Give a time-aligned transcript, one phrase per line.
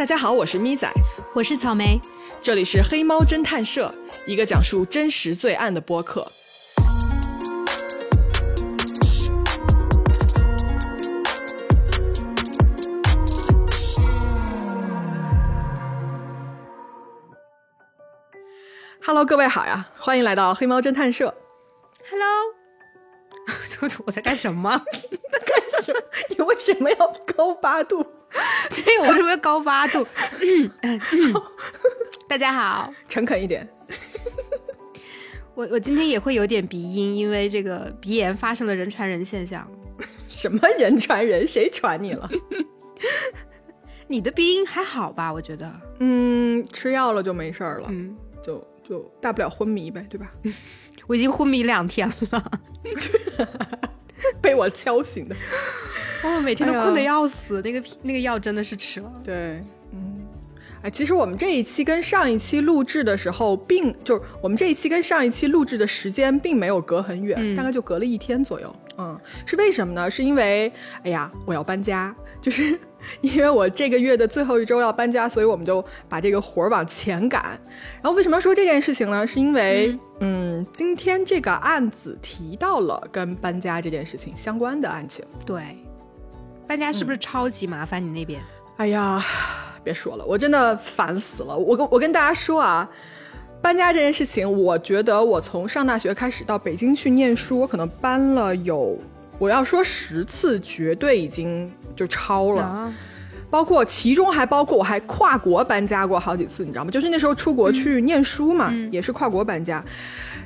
[0.00, 0.90] 大家好，我是咪仔，
[1.34, 2.00] 我是草莓，
[2.40, 6.26] 这里是黑猫侦探社，一个讲述真实罪案的播客。
[19.04, 21.34] Hello，各位好呀，欢迎来到黑猫侦探社。
[22.08, 22.54] Hello，
[24.06, 24.70] 我在干什么？
[25.44, 26.00] 干什么？
[26.30, 28.06] 你为什么要高八度？
[28.98, 30.06] 为什么要高八度？
[30.40, 31.34] 嗯嗯嗯
[32.28, 33.68] 大家好，诚恳一点。
[35.54, 39.66] 我我今天也会有点鼻音，因为这个鼻炎发生了人传人现象。
[40.28, 41.46] 什么人传人？
[41.46, 42.30] 谁传你了？
[44.06, 45.32] 你的鼻音还好吧？
[45.32, 50.32] 我觉得，嗯，吃药了就没事儿了，嗯，就就大不了昏迷呗，对吧？
[51.06, 52.60] 我已经昏迷两天了，
[54.40, 55.36] 被我敲醒的。
[56.24, 57.60] 哦，每天都困得要死。
[57.62, 60.26] 那个那个药真的是吃了，对，嗯，
[60.82, 68.74] 哎，其实我们这一期跟上一期录制的时候，并就是我们这一期跟上一期录制的时间并没有隔很远，嗯大概就隔了一天左右。
[68.98, 70.10] 嗯，是为什么呢？
[70.10, 70.70] 是因为，
[71.04, 72.78] 哎呀，我要搬家，就是
[73.22, 77.58] 因为我这个月的最后一周要搬家，所以我们就把这个活儿往前赶。
[78.02, 79.26] 然后为什么要说这件事情呢？
[79.26, 85.24] 是因为，嗯今天这个案子提到了跟搬家这件事情相关的案情。
[85.46, 85.62] 对。
[86.70, 88.00] 搬家是不是超级麻烦？
[88.00, 88.40] 你那边？
[88.76, 89.20] 哎呀，
[89.82, 91.56] 别说了，我真的烦死了。
[91.56, 92.88] 我跟我跟大家说啊，
[93.60, 98.96] 搬家这件事情，我觉得我从上大学开始到北京去念书，我可能搬了有，
[99.40, 102.62] 我要说十次，绝对已经就超了。
[102.62, 102.94] 啊，
[103.50, 106.90] 包括其中还包括我还跨国搬家过好几次，你知道吗？
[106.92, 109.84] 就是那时候出国去念书嘛，也是跨国搬家。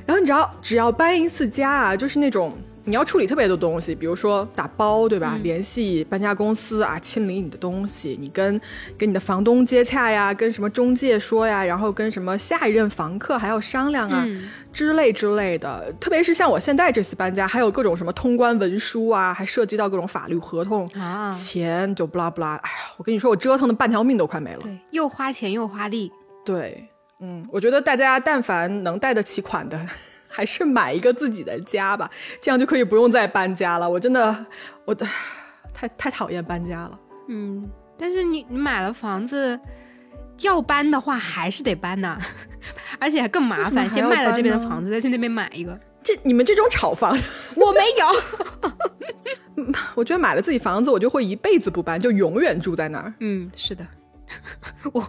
[0.07, 5.39] 然后你知道，只要搬一次家啊，就是那种你要处理特别多东西，比如说打包，对吧？
[5.43, 8.61] 联系搬家公司啊，清理你的东西，你跟
[8.99, 14.27] 跟你的房东接洽呀，跟什么中介说呀，然后跟什么下一任房客还要商量啊。
[14.73, 22.57] 之类之类的，特别是像我现在这次搬家，还有各种什么通关文书啊，还涉及到各种法律合同，啊钱就不拉不拉。
[22.57, 24.61] 哎呀，我跟你说，我折腾的半条命都快没了。
[24.63, 26.11] 对，又花钱又花力。
[26.45, 26.89] 对，
[27.21, 29.81] 嗯，我觉得大家但凡能贷得起款的，
[30.35, 32.11] 还是买一个自己的家吧，
[32.43, 33.89] 这样就可以不用再搬家了。
[33.89, 34.47] 我真的，
[34.85, 35.07] 我的
[35.73, 36.99] 太太讨厌搬家了。
[37.29, 39.59] 嗯，但是你你买了房子，
[40.41, 42.19] 要搬的话还是得搬呐，
[42.99, 43.89] 而且还更麻烦。
[43.89, 45.79] 先卖了这边的房子，再去那边买一个。
[46.03, 47.17] 这你们这种炒房，
[47.57, 49.65] 我没有。
[49.95, 53.15] 我觉得买了自己房子，我就会一辈子不搬，就永远住在那儿。
[53.21, 53.87] 嗯，是的。
[54.93, 55.09] 我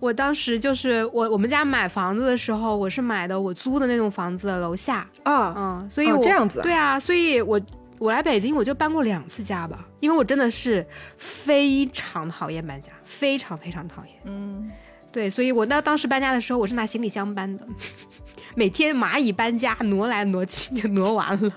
[0.00, 7.60] 我当时就是我我们家买房子的时候，我是买的我租的那栋房子的楼下，啊，嗯，所以我、哦这样子啊对啊，所以我
[7.98, 14.14] 我来北京我就搬过两次家吧，因为我真的是非常讨厌搬家，非常非常讨厌。
[14.24, 14.70] 嗯，
[15.10, 17.66] 对，所以我那当时搬家的时候，我是拿行李箱搬的，
[18.54, 21.52] 每天蚂蚁搬家，挪来挪去就挪完了。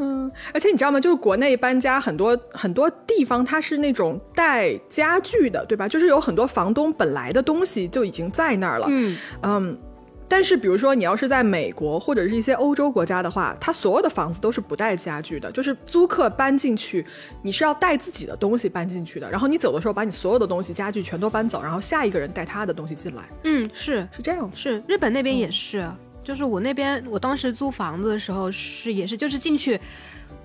[0.00, 0.98] 嗯，而且你知道吗？
[0.98, 5.86] 就是国内搬家很多很多地方，它是那种带家具的，对吧？
[5.86, 8.86] 就是有很多房东本来的东西就已经在那儿了。
[8.88, 9.78] 嗯，嗯，
[10.26, 17.04] 但是比如说你要是在美国或者是一些欧洲国家的话，它所有的房子都是不带家具的，就是租客搬进去，
[17.42, 24.56] 你是要带自己的东西搬进去的，然后你走的时候把你所有的东西家具全都搬走，然后下一个人带他的东西进来，嗯，是是这样子。
[24.56, 25.86] 是，日本那边也是，
[26.22, 29.78] 就是我那边我当时租房子的时候是也是，就是进去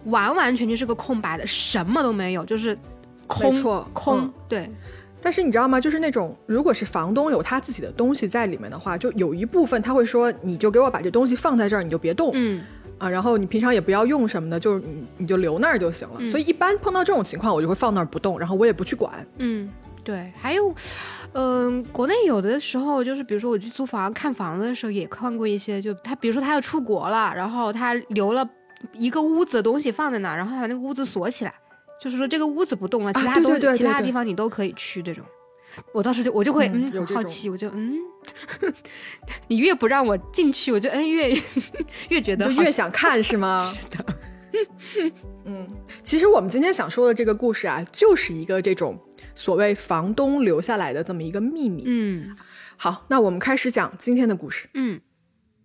[0.06, 2.78] 完完全全是个空白的，什么都没有，就是
[3.28, 4.70] 空没错空，嗯对，
[5.22, 5.80] 但是你知道吗？
[5.80, 12.64] 就是那种，如果是房东有他自己的东西在里面的话，就有一部分他会说，你就给我把这东西放在这儿，你就别动、嗯。
[12.98, 16.26] 啊，然后你平常也不要用什么的，就是你你就留那儿就行了。
[16.28, 19.12] 所以一般碰到这种情况，我就会放那儿不动，然后我也不去管。
[19.40, 19.70] 嗯，
[20.06, 20.74] 对，还有，
[21.34, 28.48] 嗯、国内有的时候就是，比如说我去租房看房子的时候，也看过一些，就他比如说他要出国了，然后他留了
[28.94, 31.54] 一个屋子的东西放在那儿，然后他把那个屋子锁起来，
[32.00, 35.26] 就是说这个屋子不动了，其他东其他对地方你都可以去这种。
[35.92, 37.98] 我当时就我就会嗯好奇，我就嗯，
[39.48, 41.36] 你越不让我进去，我就嗯越
[42.08, 43.60] 越觉得就越想看是吗？
[43.74, 44.06] 是的，
[45.44, 45.68] 嗯，
[46.02, 48.98] 其实我们今天想说的这个故事啊，就是一个这种
[49.36, 51.84] 所谓房东留下来的这么一个秘密。
[51.86, 52.36] 嗯
[52.78, 54.70] 好，那我们开始讲今天的故事。
[54.74, 55.02] 嗯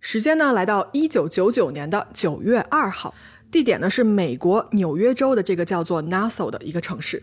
[0.00, 3.14] 时间呢，来到一九九九年的九月二号，
[3.50, 7.22] 地点呢是美国纽约州的这个叫做 Nassau 的一个城市。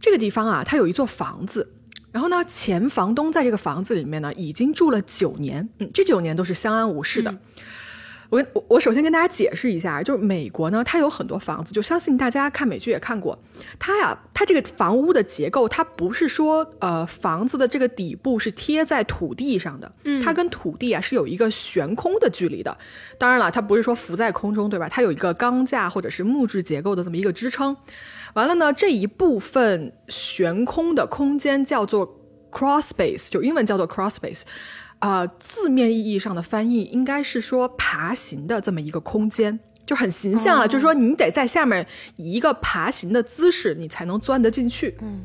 [0.00, 1.72] 这个地方啊，它有一座房子，
[2.12, 7.38] 然后呢，前房东在这个房子里面呢已经住了九年，嗯，这九年都是相安无事的。
[8.30, 13.38] 我我我首先跟大家解释一下，就是美国呢，它有很多房子，就相信大家看美剧也看过，
[13.78, 19.90] 它呀，它这个房屋的结构，它不是说呃房子的这个底部是贴在土地上的，
[20.22, 22.76] 它跟土地啊是有一个悬空的距离的。
[23.16, 24.88] 当然了，它不是说浮在空中，对吧？
[24.88, 27.74] 它有一个钢架或者是木质结构的这么一个支撑。
[28.34, 32.20] 完了呢，这一部分悬空的空间叫做
[32.52, 34.42] cross space，就英文叫做 cross space。
[35.00, 40.66] 呃，字面意义上的翻译应该是说爬行的这么一个空间，就很形象了。
[40.66, 41.86] 就是说，你得在下面
[42.16, 44.96] 以一个爬行的姿势，你才能钻得进去。
[45.00, 45.22] 嗯，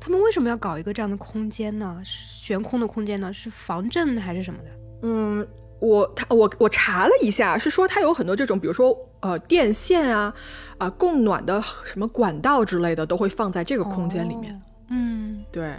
[0.00, 2.00] 他们为什么要搞一个这样的空间呢？
[2.04, 3.32] 悬空的空间呢？
[3.32, 4.70] 是防震还是什么的？
[5.02, 5.46] 嗯，
[5.80, 10.34] 我他我我查了一下，是说它有很多这种，比如说呃电线啊
[10.78, 14.60] 啊供暖的什么管道之类的，都会放在这个空间里面。
[14.90, 15.74] 嗯，对。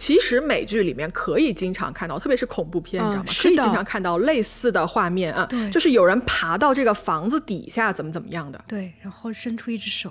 [0.00, 3.28] 其实美剧里面可以经常看到，特别是恐怖片，你知道吗？
[3.28, 8.64] 可以经常看到类似的画面啊，就是有人爬到这个房子底下，怎么怎么样的。
[8.66, 10.10] 对，然后伸出一只手。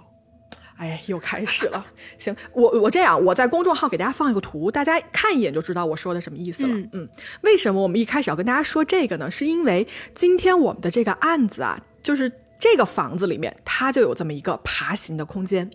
[0.78, 1.84] 哎，又开始了。
[2.20, 6.88] 行，我我这样，我在公众号给大家放一个图，大家看一眼就知道我说的什么意思了。
[6.94, 7.10] 嗯，
[7.42, 9.32] 为什么我们一开始要跟大家说这个呢？
[9.32, 15.68] 是因为今天我们的这个案子啊，就是这个房子里面它就有这么一个爬行的空间。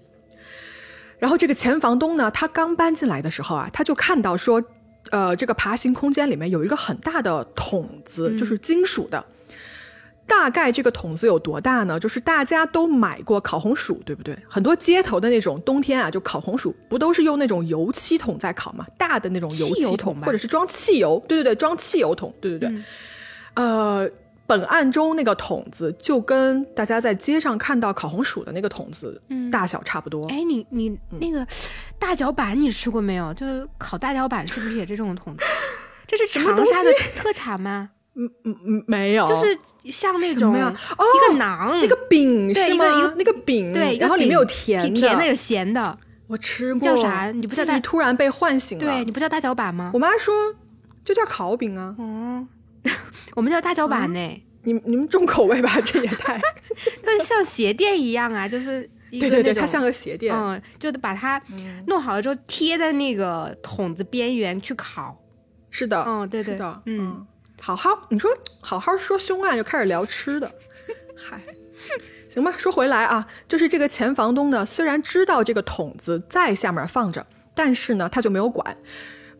[1.24, 4.62] 然后这个前房东呢，他刚搬进来的时候啊，他就看到说，
[5.10, 9.24] 呃，这个爬行空间里面有一个很大的桶子，就是金属的。
[10.26, 11.98] 大概这个桶子有多大呢？
[11.98, 14.36] 就是大家都买过烤红薯，对不对？
[14.46, 18.84] 很多街头的那种冬天啊，就烤红薯，不都是用那种油漆桶在烤吗？
[18.98, 22.78] 大的那种油漆桶，或者是装汽油，对对对，装汽油桶，对对对，
[23.54, 24.06] 呃。
[24.46, 29.20] 本案中那个桶子就跟大家在街上看到烤红薯的那个桶子
[29.50, 30.26] 大小差不多。
[30.29, 31.46] 哎，你你那个
[31.99, 33.32] 大脚板你吃过没有？
[33.35, 35.44] 就是烤大脚板是不是也这种桶子？
[36.06, 37.91] 这是长沙的特产吗？
[38.17, 39.58] 嗯嗯嗯，没有，就是
[39.91, 42.85] 像那种一个馕，那个饼是吗？
[42.85, 45.99] 一个那个饼，对，然后里面有甜的，甜的有咸的。
[46.29, 47.32] 我吃过，叫啥？
[47.32, 47.81] 你不知道？
[47.81, 48.85] 突然被唤醒了。
[48.85, 49.91] 对，你不叫大脚板吗？
[49.93, 50.55] 我妈说
[51.05, 51.94] 就叫烤饼啊。
[51.99, 52.46] 哦。
[53.34, 55.81] 我们叫大脚板呢，你你们重口味吧？
[55.84, 56.40] 这也太，
[57.02, 61.40] 它像鞋垫一样啊，就是对对对，它像个鞋垫，嗯，就把它
[61.86, 65.20] 弄好了之后贴在那个桶子边缘去烤。
[65.70, 66.56] 是的，嗯，对对。
[66.56, 67.26] 的，嗯，
[67.60, 68.31] 好好，你说
[68.62, 70.50] 好好说凶案，就开始聊吃的，
[71.16, 71.40] 嗨，
[72.28, 78.76] 行吧，说回来啊，就是这个前房东呢，虽然知道这个桶子在下面放着，但是呢，他就没有管。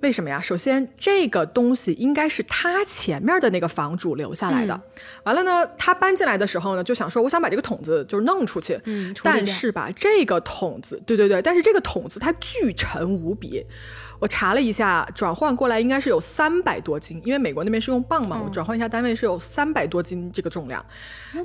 [0.05, 0.39] 为什么呀？
[0.39, 4.79] 首先，这个东西应该是他前面的那个房主留下来的。
[5.23, 8.79] 完了呢，他搬进来的时候呢，就想说，我想把这个桶子就是弄出去。
[8.85, 13.65] 嗯，但是吧，这个桶子，对对对，但是这个桶子它巨沉无比。
[14.19, 20.85] 我查了一下，转换过来应该是有三百多斤，因为美国那边是用磅嘛，我转换一下单位是有三百多斤这个重量。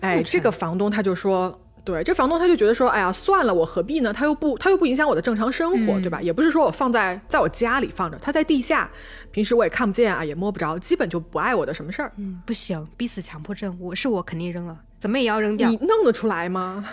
[0.02, 1.58] 哎，这个房东他就说。
[1.90, 4.14] 对，这房东他就觉得说，哎呀，算了，我何必呢？
[4.14, 6.22] 他又不，他又不影响我的正常生活，对吧？
[6.22, 8.88] 也不是说我放在在我家里放着，他在地下，
[9.32, 12.12] 平时我也看不见啊，也摸不着，基本就不碍我的什么事儿。
[12.18, 15.68] 嗯，不行，逼死强迫症，我是我肯定扔了，怎么也要扔掉。
[15.68, 16.86] 你弄得出来吗？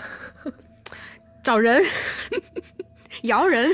[1.44, 1.84] 找人，
[3.22, 3.70] 摇人。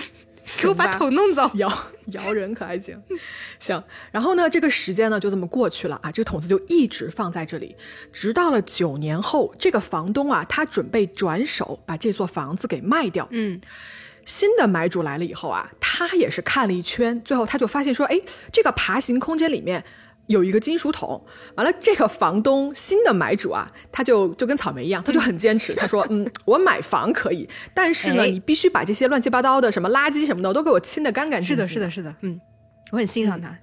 [0.60, 1.72] 给我把桶弄走， 摇
[2.06, 3.00] 摇人可还行？
[3.58, 7.76] 行，然后呢，这个时间呢就这么过去了啊，这个桶子就一直放在这里，
[8.12, 13.26] 直到了九年后，这个房东啊，他准备转手把这座房子给卖掉。
[13.31, 13.60] 嗯，
[14.26, 18.20] 新的买主来了以后啊，他也是看了一圈，最后他就发现说，哎，
[18.53, 19.84] 这个爬行空间里面。
[20.26, 21.22] 有一个金属桶，
[21.56, 31.67] 完了，这个房东新的买主啊，他就就跟草莓一样，他就很坚持，他说， 嗯，我买房可以，但是呢，你必须把这些乱七八糟的什么垃圾什么的都给我清的干干净净。
[31.67, 32.41] 是的，是的，是的，嗯，
[32.93, 33.58] 我很欣赏他。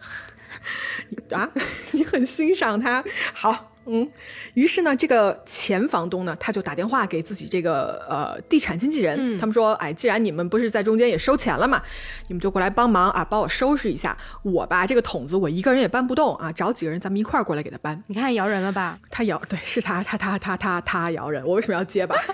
[1.35, 1.49] 啊，
[1.93, 3.68] 你很欣赏他，好。
[3.85, 4.07] 嗯，
[4.53, 11.81] 于是呢，这个前房东呢，他就打电话给自己这个呃地产经纪人，他们说，哎，既然你们不是在中间也收钱了嘛，
[12.27, 14.15] 你们就过来帮忙啊，帮我收拾一下。
[14.43, 18.03] 我吧，这个桶子我一个人也搬不动啊，找几个人咱们一块儿过来给他搬。
[18.07, 18.99] 你看摇人了吧？
[19.09, 21.43] 他摇，对，是他，他他他他他摇人。
[21.43, 22.15] 我为什么要结巴？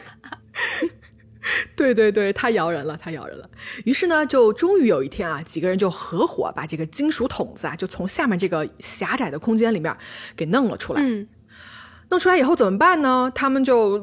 [1.76, 3.48] 对对对，他摇人了，他摇人了。
[3.86, 9.96] 于是呢，就终于有一天啊，几个人就合伙把这个金属桶子啊，就从下面这个狭窄的空间里面
[10.36, 11.02] 给弄了出来。
[11.02, 11.28] 嗯。
[12.10, 13.32] 弄出来以后怎么办呢？
[13.34, 14.00] 他们就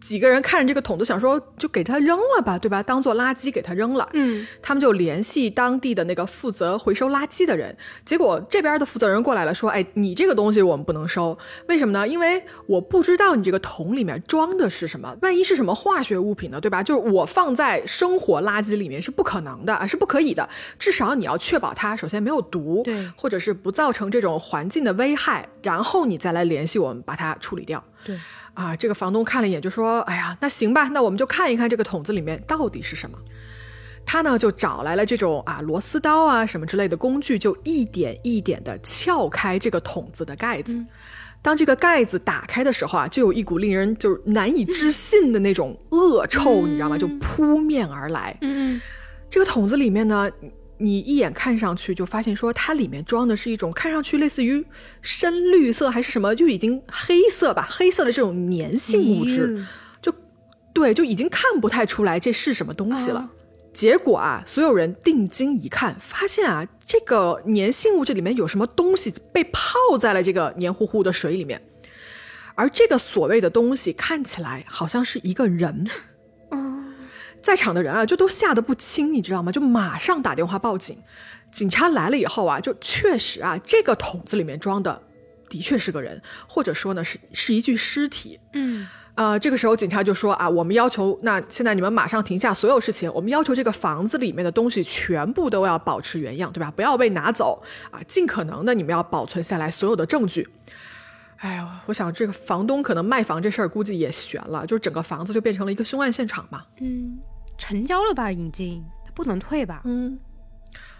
[0.00, 2.82] 几个人看着这个桶子，想说就给它扔了吧，对吧？
[2.82, 4.08] 当做垃圾给它扔了。
[4.14, 11.36] 嗯，他们就联系当地的那个负责回收垃圾的人，结果这边的负责人过来了，说：“哎，你这个东西我们不能收，
[11.68, 12.08] 为什么呢？
[12.08, 16.82] 因为我不知道你这个桶里面装的是什么，万一是什么化学物品呢，对吧？
[16.82, 20.48] 就是我放在生活垃圾里面是不可能的啊，是不可以的。
[20.78, 27.84] 至少你要确保它首先没有毒，对，或者是不造成这种环境的危害，然后你再来联系我们把它处理掉。
[28.02, 28.16] 对。”
[28.60, 33.16] 啊，这个房东看了一眼，就说：“哎呀，那行吧，那我们就看一看这个桶子里面到底是什么。”
[34.04, 40.76] 他呢就找来了这种啊螺丝刀啊什么之类的工具，就一点一点的撬开这个桶子的盖子。
[41.40, 46.98] 当这个盖子打开的时候啊，就有一股令人就是难以置信的那种恶臭，你知道吗？
[46.98, 48.36] 就扑面而来。
[48.42, 48.78] 嗯，
[49.30, 50.30] 这个桶子里面呢。
[50.82, 54.64] 你一眼看上去就发现，说它里面装的是一种看上去类似于
[55.02, 59.64] 深绿色还是什么，就已经黑色吧，黑色的这种粘性物质，
[60.00, 60.10] 就
[60.72, 63.30] 对，就已经看不太出来这是什么东西了。
[63.72, 71.62] 结果啊，所有人定睛一看，发现啊，这个粘性物质里面有什么东西被泡在了这个黏糊糊的水里面，
[72.54, 75.86] 而这个所谓的东西看起来好像是一个人。
[77.42, 79.50] 在场的人啊，就都吓得不轻，你知道吗？
[79.50, 80.98] 就马上打电话报警。
[81.50, 85.02] 警察来了以后啊，就确实啊，这个桶子里面装的
[85.48, 88.38] 的确是个人，或者说呢是是一具尸体。
[88.52, 96.70] 嗯，呃，这个时候警察就说啊，我们要求，那现在你们马上停下所有事情，我们要求这个房子里面的东西全部都要保持原样，对吧？
[96.70, 100.48] 不要被拿走啊，尽可能的你们要保存下来所有的证据。
[101.38, 106.62] 哎呀，我想这个房东可能卖房这事儿估计也悬了，就整个房子就变成了一个凶案现场嘛。
[106.80, 107.18] 嗯。
[107.60, 109.82] 成交了吧，已经，他不能退吧？
[109.84, 110.18] 嗯，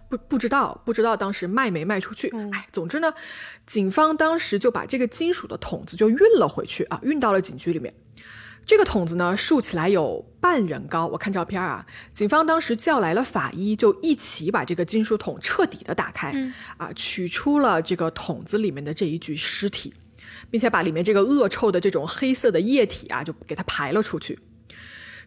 [0.09, 2.29] 不不知道，不知道当时卖没卖出去。
[2.53, 3.13] 哎，总之呢，
[3.67, 7.93] 警方当时就把这个金属的桶子就运了回去啊，运到了警局里面。
[8.67, 11.07] 这个桶子呢，竖起来有半人高。
[11.07, 16.33] 我看照片啊，警方当时叫来了法医，就一起把这个金属桶彻底的打开，
[16.77, 19.93] 啊，取出了这个桶子里面的这一具尸体，
[20.51, 24.39] 并且把里面这个恶臭的这种黑色的液体啊，就给它排了出去。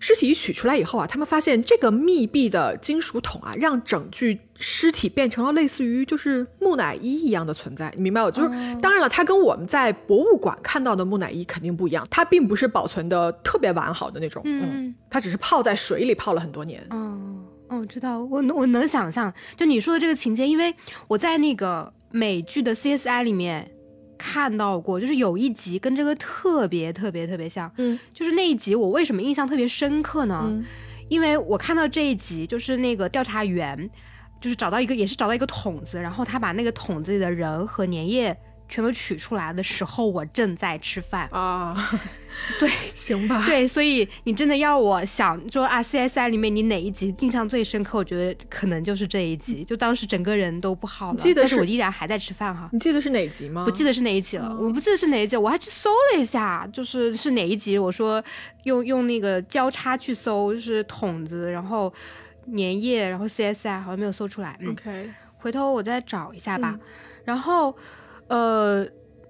[0.06, 7.90] 尸体一取出来以后啊，他们发现这个密闭的金属桶啊，让整具尸体变成了类似于就是木乃伊一样的存在。
[7.96, 8.50] 你明白我就是，
[8.82, 16.86] 当然了，它跟我们在博物馆看到的木乃伊肯定不一样，它并不是保存的特别完好的那种，嗯，它只是泡在水里泡了很多年。
[16.90, 20.76] 嗯，哦，我知道，我我能想象，就你说的这个情节，因为
[21.08, 23.72] 我在那个美剧的 CSI 里面。
[24.26, 30.64] 看到过，就是有一集跟这个特别特别特别像，嗯，就是那一集我为什么印象特别深刻呢？
[31.10, 33.90] 因为我看到这一集，就是那个调查员，
[34.40, 38.36] 就是找到一个，也是找到一个桶子，然后他把那个桶子里的人和粘液。
[38.74, 41.76] 全都取出来的时候，我正在吃饭啊，
[42.60, 48.00] 对，行吧，对，所以你真的要我想说啊，CSI 里面你哪一集印象最深刻？
[48.00, 52.68] 我觉得可能就是这一集，就当时整个人都不好了，记得是我依然还在吃饭哈。
[52.74, 53.64] 你记得是哪集吗？
[53.64, 57.78] 不记得是哪一集了，我不记得是哪一集，我还去搜了一下，就是是哪一集？
[57.78, 58.24] 我说
[58.64, 61.94] 用用那个交叉去搜，就是筒子，然后
[62.48, 64.58] 粘液，然后 CSI 好像没有搜出来。
[64.68, 66.76] OK，回头我再找一下吧，
[67.24, 67.78] 然后。
[68.34, 68.84] 呃，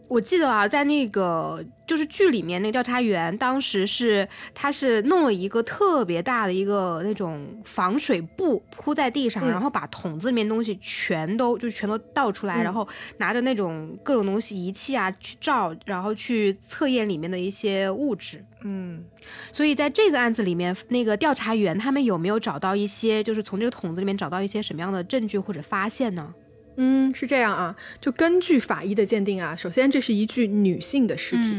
[0.08, 18.42] 我记得啊，在那个就是剧里面，那个调查员当时是他是弄了一个特别大的一个那种防水布铺在地上，然后把桶子里面东西全都就全都倒出来，然后拿着那种各种东西仪器啊去照，然后去测验里面的一些物质。
[18.64, 19.04] 嗯，
[19.52, 26.34] 所以在这个案子里面，那个调查员他们有没有找到一些，就是从这个桶子里面找到一些什么样的证据或者发现呢？
[26.77, 31.56] 嗯，是这样啊，就根据法医的鉴定啊，首先这是一具女性的尸体，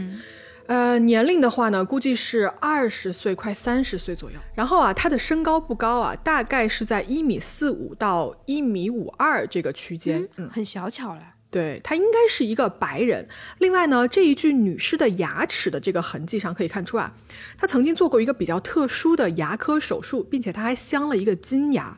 [0.67, 4.39] 呃，年龄的话呢，估计是二十岁快三十岁左右。
[4.55, 11.34] 然后啊，她的身高不高啊，大概是在一米四五到一米五二这个区间，嗯，很小巧了。
[11.55, 13.29] 对，他应该是一个白人。
[13.59, 17.15] 另外呢，这一具女尸的牙齿的这个痕迹上可以看出啊，
[17.57, 21.97] 她曾经做过一个比较特殊的牙科手术，并且她还镶了一个金牙。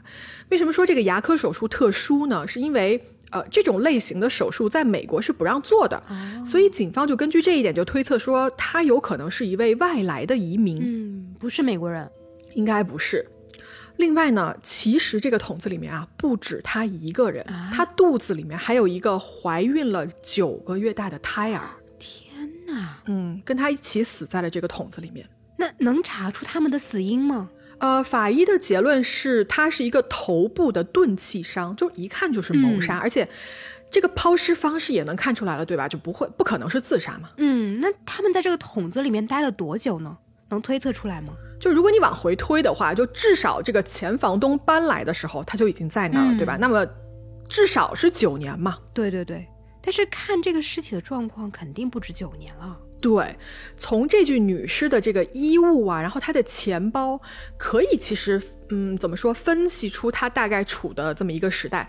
[0.50, 2.46] 为什么说这个牙科手术特殊呢？
[2.46, 6.02] 是因为呃，这种类型的手术在美国是不让做的，
[6.44, 12.06] 所以警方就根据这一点就推测说，他有可能是一位外来的移民，嗯，不是美国人，
[12.54, 13.26] 应该不是。
[13.96, 21.62] 另外呢，其实这个桶子里面啊，不止她一个人，他肚子里面还有一个怀孕了九个月大的胎儿。
[21.98, 25.28] 天哪，嗯，跟她一起死在了这个桶子里面。
[25.56, 27.48] 那能查出他们的死因吗？
[27.78, 33.28] 呃，法医的结论是，他是一个头部的钝器伤，就一看就是谋杀，而且
[33.90, 35.86] 这个抛尸方式也能看出来了，对吧？
[35.86, 37.30] 就不会不可能是自杀嘛。
[37.36, 40.16] 嗯，那他们在这个桶子里面待了多久呢？
[40.48, 41.34] 能推测出来吗？
[41.58, 46.56] 就如果你往回推的话，就至少这个前房东搬来的时候，他就已经在那儿了，对吧？
[46.60, 46.86] 那么
[47.48, 48.78] 至少是九年嘛。
[48.92, 49.46] 对对对，
[49.82, 52.78] 但是看这个尸体的状况，肯定不止九年了。
[53.00, 53.36] 对，
[53.76, 57.20] 从这具女尸的这个衣物啊，然后她的钱包，
[57.56, 61.88] 可以其实嗯怎么说，分析出她大概处的这么一个时代。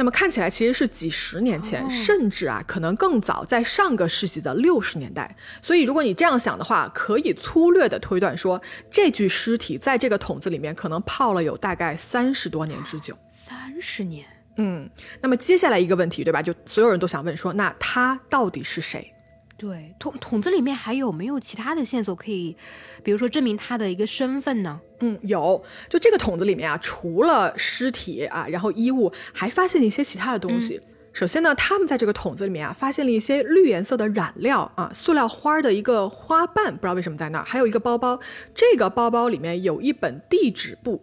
[0.00, 5.36] 那么看起来其实是几十年前，甚至啊可能更早，在上个世纪的六十年代。
[5.60, 8.58] 所以如果你这样想的话，可以粗略的推断说，
[8.90, 13.14] 这具尸体在这个桶子里面可能泡了有大概三十多年之久。
[13.30, 14.24] 三十年，
[14.56, 14.88] 嗯。
[15.20, 16.40] 那么接下来一个问题，对吧？
[16.40, 19.12] 就所有人都想问说，那他到底是谁？
[19.60, 22.56] 对，桶桶子里面还有没有其他的线索可以，
[23.02, 24.80] 比如说证明他的一个身份呢？
[25.00, 30.80] 嗯，有，就这个桶子里面啊，除了尸体啊，然后衣物，还发现了一些其他的东西。
[31.12, 38.18] 首先呢，他们在这个桶子里面啊，发现了一些绿颜色的染料啊，塑料花的一个花瓣，不知道为什么在那儿，还有一个包包，
[38.54, 41.02] 这个包包里面有一本地址簿。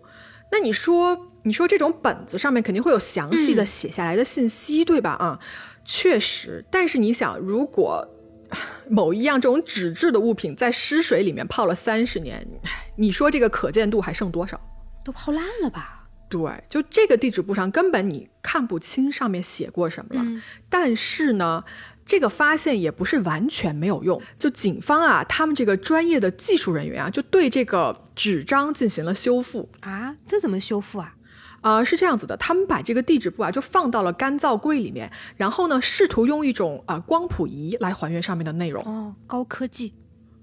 [0.51, 5.11] 那你说，你说这种本子上面肯定会有详细的写下来的信息，对吧？
[5.11, 5.39] 啊，
[5.85, 8.07] 确实，但是你想，如果
[8.89, 12.47] 某一样这种纸质的物品在湿水里面泡了三十年，
[12.95, 14.59] 你说这个可见度还剩多少？
[15.03, 16.07] 都泡烂了吧？
[16.29, 20.41] 对，就这个地址簿上根本你看不清上面写过什么了。
[20.69, 21.63] 但是呢，
[22.05, 24.21] 这个发现也不是完全没有用。
[24.37, 30.17] 就警方啊，他们这个专业的技术人员啊，就对这个纸张进行了修复啊。
[30.27, 31.13] 这怎么修复啊？
[31.67, 38.81] 啊，是这样子的，他们把这个地址簿啊就放到了干燥柜里面，然后呢，试图用一种啊光谱仪来还原上面的内容。
[38.85, 39.93] 哦，高科技。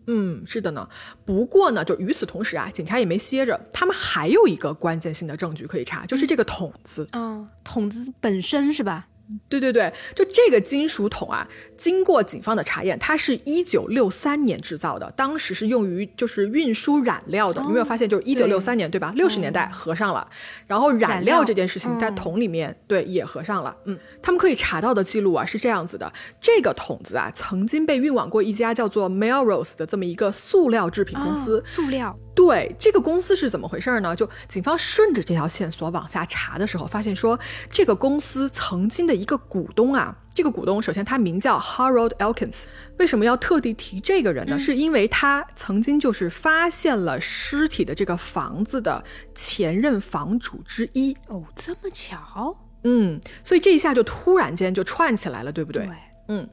[0.07, 0.87] 嗯，是的呢。
[1.25, 7.09] 不过呢，就与此同时啊，警察也没歇着，他们还有一个关键性的证据可以查，就是这个桶子。
[7.13, 9.09] 嗯，桶子本身是吧？
[9.49, 17.63] 对对对，就这个金属桶啊，经过警方的查验，它是一九六三年制造的，当时是用于就是运输染料的。
[17.63, 19.13] 有没有发现，就是一九六三年，对吧？
[19.17, 20.29] 六十年代合上了，
[20.67, 23.75] 然后染料这件事情在桶里面，对，也合上了。
[23.87, 31.63] 嗯，他们可以查到的记录啊是这样子的：这个桶子啊，曾经被运往过一家叫做 Melrose 的这么一个塑料制品公司。
[31.65, 32.19] 塑料。
[32.35, 34.15] 对这个公司是怎么回事呢？
[34.15, 37.39] 就警方顺着这条线索往下查的时候，发现说
[37.69, 42.65] 这个公司曾经的一个股东啊，这个股东首先他名叫 Harold Elkins。
[42.99, 44.59] 为什么要特地提这个人呢？
[44.59, 51.17] 是因为他曾经就是发现了尸体的这个房子的前任房主之一。
[51.29, 52.57] 哦，这么巧？
[52.83, 55.87] 嗯，所以这一下就突然间就串起来了，对不对？
[55.87, 55.97] 对，
[56.29, 56.49] 嗯。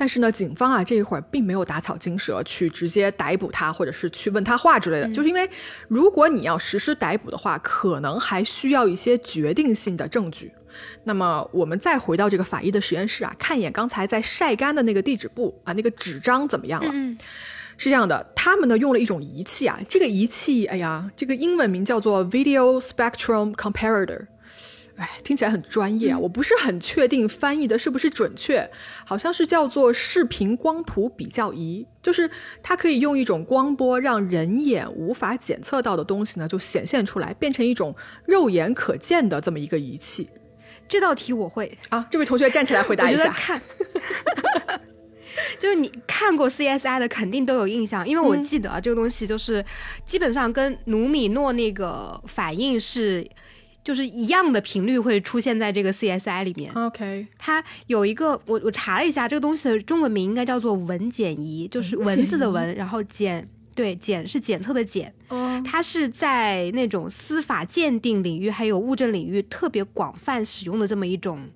[0.00, 5.50] 但是呢，警方啊这一会儿并没有打草惊蛇去直接逮捕他，或者是去问他话之类的，就是因为
[5.88, 10.52] 如果你要实施逮捕的话，可能还需要一些决定性的证据。
[11.02, 16.90] 那么我们再回到这个法医的实验室啊，看一眼刚才在晒干的那个地址簿啊，那个纸张怎么样了？
[16.94, 17.18] 嗯
[17.76, 24.26] 是这样的，他们呢用了一种仪器啊，这个仪器，哎呀，这个英文名叫做 Video Spectrum Comparator。
[24.98, 26.18] 哎，听起来很专业啊！
[26.18, 28.68] 我不是很确定翻译的是不是准确，
[29.06, 32.28] 好像是叫做视频光谱比较仪，就是
[32.64, 40.28] 它可以用一种光波让人眼无法检测到的东西呢，就显现出来，变成一种肉眼可见的这么一个仪器。
[40.88, 42.04] 这道题我会啊！
[42.10, 43.28] 这位同学站起来回答 一下。
[43.28, 43.62] 看，
[45.60, 49.64] 就是你看过 CSI 的肯定都有印象，因为我记得啊这个东西就是
[50.04, 53.24] 基本上跟努米诺那个反应是。
[53.88, 56.70] 就是一样的频率会出现在这个 CSI 里面。
[56.74, 65.10] OK，它有一个，我我查了一下，这个东西的中文名应该叫做文检仪，就是文字的文，然后检，对，检是检测的检。
[65.28, 71.48] 哦，它是在那种司法鉴定领域还有物证领域特别广泛使用的这么一种。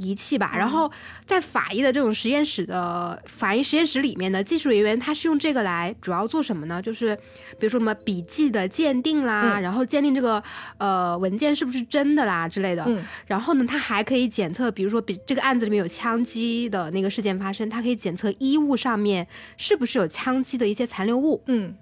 [0.00, 0.90] 仪器吧，然后
[1.26, 6.80] 在法医的这种实验室的法医实验室里面呢，技术人员他是用这个来主要做什么呢？
[6.80, 7.14] 就是
[7.58, 10.42] 比如说什么笔记的鉴定啦，然后鉴定这个
[10.78, 12.88] 呃文件是不是真的啦之类的。
[13.26, 21.42] 然后呢，他还可以检测，比如说比这个案子里面有枪击的那个事件发生，它可以检测衣物上面是不是有枪击的一些残留物。
[21.46, 21.74] 嗯。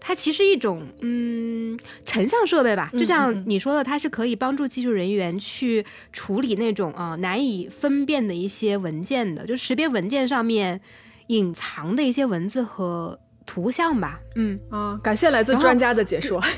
[0.00, 10.80] 它其实一种嗯成像设备吧，就像你说的，它是可以帮助技术人员去处理那种啊难以分辨的一些文件的，就识别文件上面
[11.28, 14.20] 隐藏的一些文字和图像吧。
[14.36, 16.40] 嗯啊，感谢来自专家的解说。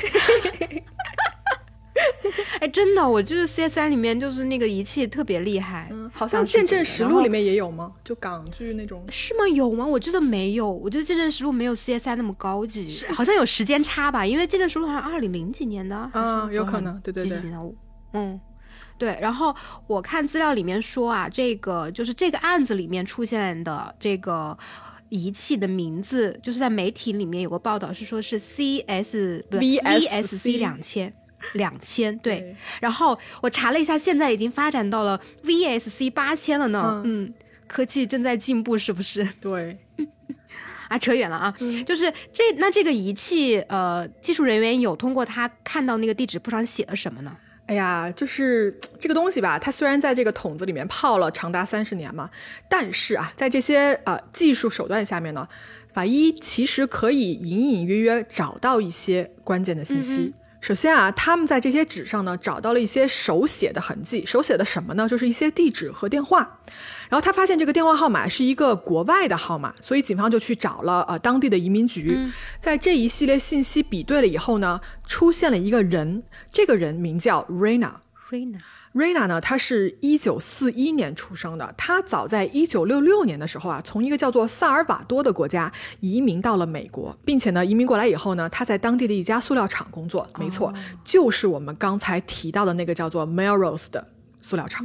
[2.61, 7.93] 哎，真的，我就是 C S I 里面就是那个仪器特别厉害，嗯好像《见证实录》里面也有吗？
[8.05, 9.47] 就港剧那种是吗？
[9.49, 9.87] 有吗？
[9.87, 14.25] 我觉得没有，我觉得《见证实录》没有 C S I 那么高级，好像有时间差吧？
[14.27, 17.41] 因为《见证实录》好像二零零几年的嗯，有可能，对对对，
[18.13, 18.41] 嗯，
[18.99, 19.19] 对。
[19.21, 19.55] 然后
[19.87, 24.57] 我看资料里面说啊，这个就是这个案子里面出现的这个。
[25.11, 31.11] 仪器的名字，就是在媒体里面有个报道是说是 C S 不是 VSC 两千
[31.55, 37.03] 两千对，然后我查了一下，现在已经发展到了 VSC 八千了呢。
[37.05, 37.33] 嗯，
[37.66, 39.27] 科技正在进步，是不是？
[39.40, 39.79] 对。
[40.88, 47.37] 啊，扯远了啊，就是这那这个仪器，呃，技术人员有通过他看到那个地址簿上写了什么呢？
[47.66, 52.31] 哎呀，就是这个东西吧，它虽然在这个桶子里面泡了长达三十年嘛，
[52.70, 55.46] 但是啊，在这些呃技术手段下面呢，
[55.92, 60.33] 法医其实可以隐隐约约找到一些关键的信息。
[60.61, 65.09] 首先啊，他们在这些纸上呢找到了一些手写的痕迹，手写的什么呢？
[65.09, 66.59] 就是一些地址和电话。
[67.09, 72.18] 然后他发现这个电话号码是一个国外的号码，所以警方就去找了呃当地的移民局。
[72.61, 77.92] 在这一系列信息比对了以后呢，出现了一个人，这个人名叫 Rena。
[78.31, 78.59] Rena。
[78.99, 81.73] Rena 呢，她是一九四一年出生的。
[81.77, 90.29] 她早在一九六六年的时候啊，从一个叫做萨尔瓦多的国家移民到了美国，并且呢，移民过来以后呢，她在当地的一家塑料厂工作。
[90.37, 94.05] 没错，就是我们刚才提到的那个叫做 Melrose 的
[94.41, 94.85] 塑料厂。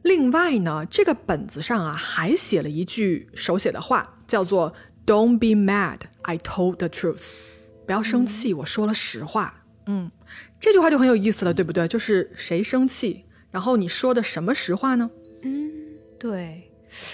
[0.00, 4.72] 另外呢，这个本子上啊，还写了一句手写的话，叫做
[5.04, 7.32] "Don't be mad, I told the truth."
[7.86, 9.62] 不要生气，我说了实话。
[9.84, 10.10] 嗯。
[10.64, 11.86] 这句话就很有意思了，对不对？
[11.86, 15.10] 就是谁生气，然后你说的什么实话呢？
[15.42, 15.70] 嗯，
[16.18, 16.70] 对。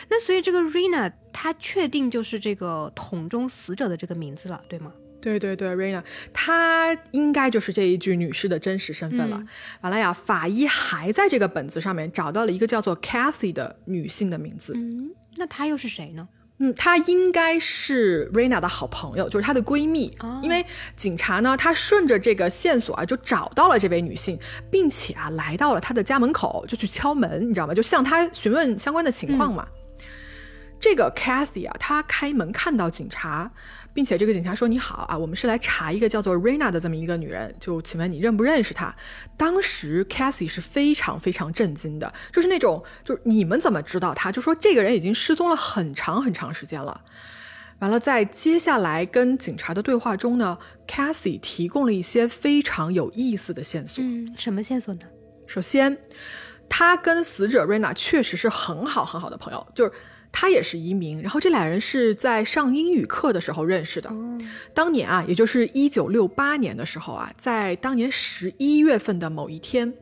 [0.09, 4.93] 那所以这个 Rina 她确定就是这个桶中死者的这个名字了，对吗？
[5.21, 6.01] 对对对，Rina，
[6.33, 9.43] 她应该就是这一具女尸的真实身份了。
[9.81, 14.75] 完了呀，法医还在这个本子上面找到了一个叫做 Cathy 的女性的名字。
[14.77, 16.29] 嗯，那她又是谁呢？
[16.61, 20.17] 嗯，她应该是 Rena 的好朋友，就是她的闺蜜。
[20.43, 24.39] 因为警察呢，他顺着这个线索啊，就找到了这位女性，
[24.71, 27.75] 并且啊，来到了她的家门口，就去敲门，你知道吗？
[27.75, 29.67] 就向她询问相关的情况嘛。
[30.79, 33.51] 这个 Cathy 啊，她开门看到警察。
[34.01, 38.97] 并且这个警察说：“你好啊，我们是来查一个叫做 Rena 的这么一个女人，就请问你认不认识她？”
[39.37, 44.33] 当时 Cassie 是非常非常震惊的，就是那种，就是你们怎么知道她？
[44.33, 47.03] 就说这个人已经失踪了很长很长时间了。
[47.81, 54.03] 完了，在接下来跟警察的对话中呢，Cassie 提供了一些非常有意思的线索。
[54.03, 55.01] 嗯，什么线索呢？
[55.47, 55.99] 首先，
[56.71, 59.93] 他跟死者 Rena 确实是很好很好的朋友，就是。
[60.33, 64.11] 他也是移民，然后这俩人是在上英语课的时候认识的。
[64.73, 69.93] 当年啊，也就是一九六八年的时候啊，在当年十一月份的某一天，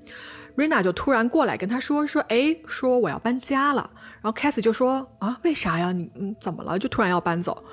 [0.55, 5.93] 瑞娜就突然过来跟他说：“说哎，说我要搬家了。”然后凯 h 就说：“啊，为啥呀？
[5.93, 6.79] 你嗯怎么了？
[6.79, 7.65] 就突然要搬走？”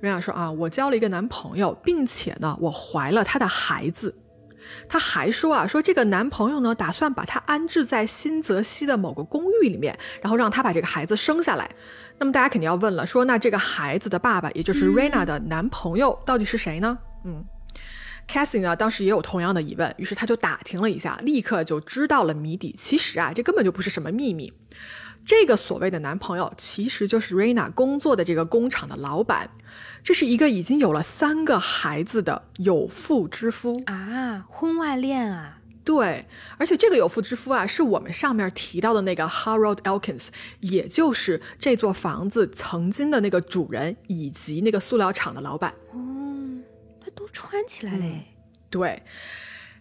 [0.00, 4.14] 瑞娜说：“啊，我交了一个男朋友，并且呢，我怀了他的孩子。”
[4.88, 11.70] 他还说啊，说这个男朋友呢，打算把她安置在新泽西的某个公寓里面，然后让她把这个孩子生下来。
[12.18, 16.98] 那么大家肯定要问了，说那这个孩子的爸爸，也就是 Rena 的男朋友，到底是谁呢？
[17.24, 17.44] 嗯
[18.28, 22.74] ，Cassie 呢，当时也有同样的疑问，于是他就打听了一下，立刻就知道了谜底。
[22.78, 24.52] 其实啊，这根本就不是什么秘密。
[25.26, 29.50] 这个所谓的男朋友，其实就是 Rena 工作的这个工厂的老板。
[30.02, 35.58] 这是一个已经有了三个孩子的有妇之夫啊，婚外恋啊。
[35.82, 36.26] 对，
[36.58, 40.28] 而且这个有妇之夫啊，是我们上面提到的那个 Harold Elkins，
[40.60, 45.74] 也就是这座房子曾经的那个主人以及那个塑料厂的老板。
[45.92, 46.62] 哦，
[47.02, 48.26] 他都穿起来嘞。
[48.70, 49.02] 对。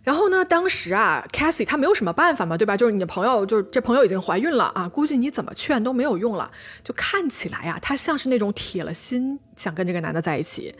[0.03, 0.43] 然后呢？
[0.43, 2.75] 当时啊，Cassie 她没有什么办法嘛，对吧？
[2.75, 6.51] 就是你的朋友，就是这朋友已经怀孕了啊，估计你怎么劝都没有用了。
[6.83, 10.73] 就看起来啊，她像是那种铁了心想跟这个男的在一起，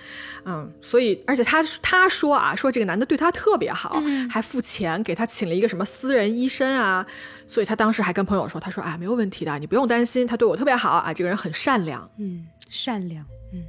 [0.46, 7.06] 嗯，所以而且他他说啊，说这个男的对她特别好，还付钱给她请了一个什么私人医生啊，
[7.48, 13.26] 所以她当时还跟朋友说，她说哎，没有问题的，你不用担心，他对我特别好啊，这个人很善良，嗯，善良。
[13.54, 13.64] 嗯，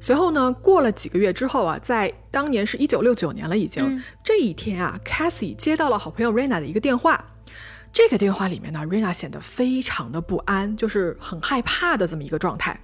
[0.00, 7.32] 随后呢，过了几个月之后啊，在当年是一九六九年了，已经这一天啊，Cassie 接到了好朋友 Rena 的一个电话。
[7.92, 12.78] 这个电话里面呢，Rena 显得非常的不安，就是很害怕的这么一个状态。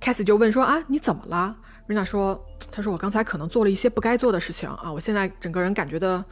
[0.00, 1.56] Cassie 就问说啊，你怎么了
[1.88, 6.24] ？Rena 说，他说我刚才可能做了一些不该做的事情啊，我现在整个人感觉的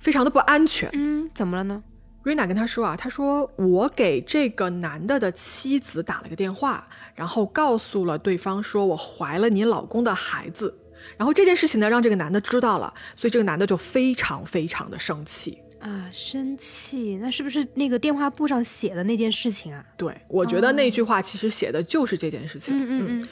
[0.00, 0.90] 非常的不安全。
[0.92, 1.82] 嗯，怎么了呢？
[2.22, 10.76] 瑞娜跟他说啊，他说我给这个男的的妻子打了个电话，然后告诉了对方说我怀了你老公的孩子，
[11.16, 19.84] 然后这件事情呢让这个男的知道了，所以这个男的就非常非常的生气啊，生气，那是不是那个电话簿上写的那件事情啊？
[19.96, 22.76] 对，我觉得那句话其实写的就是这件事情。
[22.76, 23.28] 嗯嗯嗯。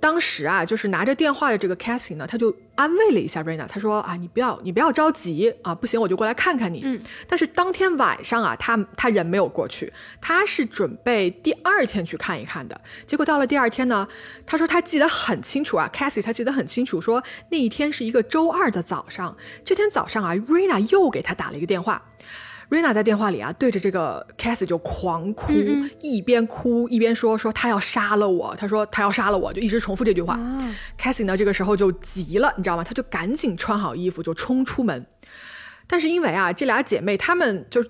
[0.00, 6.82] 当时啊，就是拿着电话的这个 Cassie 呢，他就安慰了一下 Rena，他说啊，你不要你不要着急啊，不行我就过来看看你。
[6.84, 7.00] 嗯。
[7.26, 12.80] 但是当天晚上啊，他他人没有过去，他是准备第二天去看一看的。
[13.06, 14.06] 结果到了第二天呢，
[14.44, 22.02] 他说他记得很清楚啊，Cassie 他记得很清楚，说那一天是一个周二的早上，这天早上啊，Rena 又给他打了一个电话。
[22.68, 25.52] 瑞娜在电话里啊，对着这个 Cassie 就狂哭，
[26.00, 30.38] 一边哭一边说说她要杀了我，她说她要杀了我，就一直重复这句话。
[30.98, 32.84] Cassie 呢，这个时候就急了，你知道吗？
[32.84, 35.06] 他就赶紧穿好衣服就冲出门，
[35.86, 37.84] 但是因为啊，这俩姐妹她们就。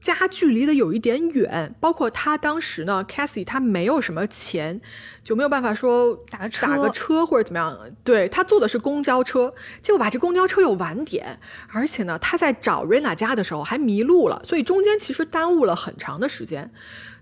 [0.00, 4.80] 家距离的有一点远，包括他当时呢，Cassie 他没有什么钱，
[5.24, 7.76] 就没有办法说打个车打个车或者怎么样。
[8.04, 11.40] 对他坐的是公交车，结果把这公交车又晚点，
[11.72, 16.70] 而且呢，他在找 Rena 家的时候还迷路了，所以中间其实耽误了很长的时间。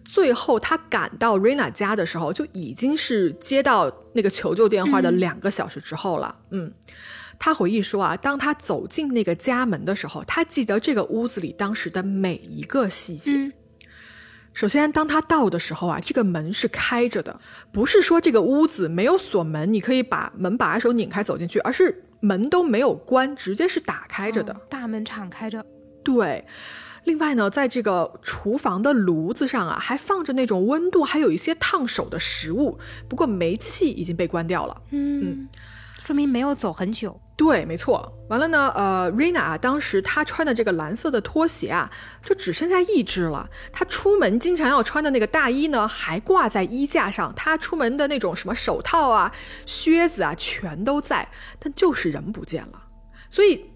[0.04, 6.36] 最后他赶到 Rena 家的时候，就已经是接到那个求救电话的两个小时之后了。
[6.50, 6.72] 嗯。
[7.38, 13.52] 他回忆说啊，当他走进那个家门的时候，他记得这个屋子里当时的每一个细节。
[14.52, 17.38] 首先，当他到的时候啊，这个门是开着的，
[17.70, 25.64] 不是说这个屋子没有锁门，你可以把门把手拧开走进去，而是门都没有关，直接是打开着的，大门敞开着。
[26.02, 26.44] 对。
[27.04, 34.82] 另外呢，在这个厨房的炉子上啊，还放着那种温度还有一些烫手的食物，不过煤气已经被关掉了。
[34.90, 35.46] 嗯。
[36.06, 38.16] 说明没有走很久，对，没错。
[38.28, 41.90] 完了呢，呃，Rina 当时她穿的这个蓝色的拖鞋啊，
[42.22, 43.50] 就只剩下一只了。
[43.72, 47.34] 她出门经常要穿的那个大衣呢，还挂在衣架上。
[47.34, 49.32] 她出门的那种什么手套啊、
[49.64, 52.84] 靴子啊，全都在，但就是人不见了。
[53.28, 53.68] 所以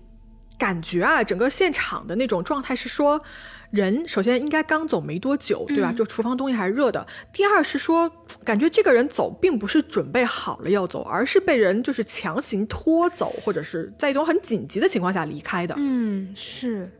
[0.56, 3.20] 感觉啊，整个现场的那种状态是说。
[3.70, 5.92] 人首先应该刚走没多久，对吧？
[5.92, 7.06] 就厨房东西还是热的。
[7.32, 8.10] 第二是说，
[8.44, 15.74] 感觉这个人走并不是准备好了要走，而是被人就是强行拖走，或者是在一种很紧急的情况下离开的。
[15.78, 16.90] 嗯，是，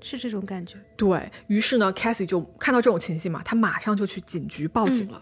[0.00, 0.76] 是这种感觉。
[0.96, 5.20] 对于是呢，Cassie 就看到这种情形嘛，他马上就去警局报警了。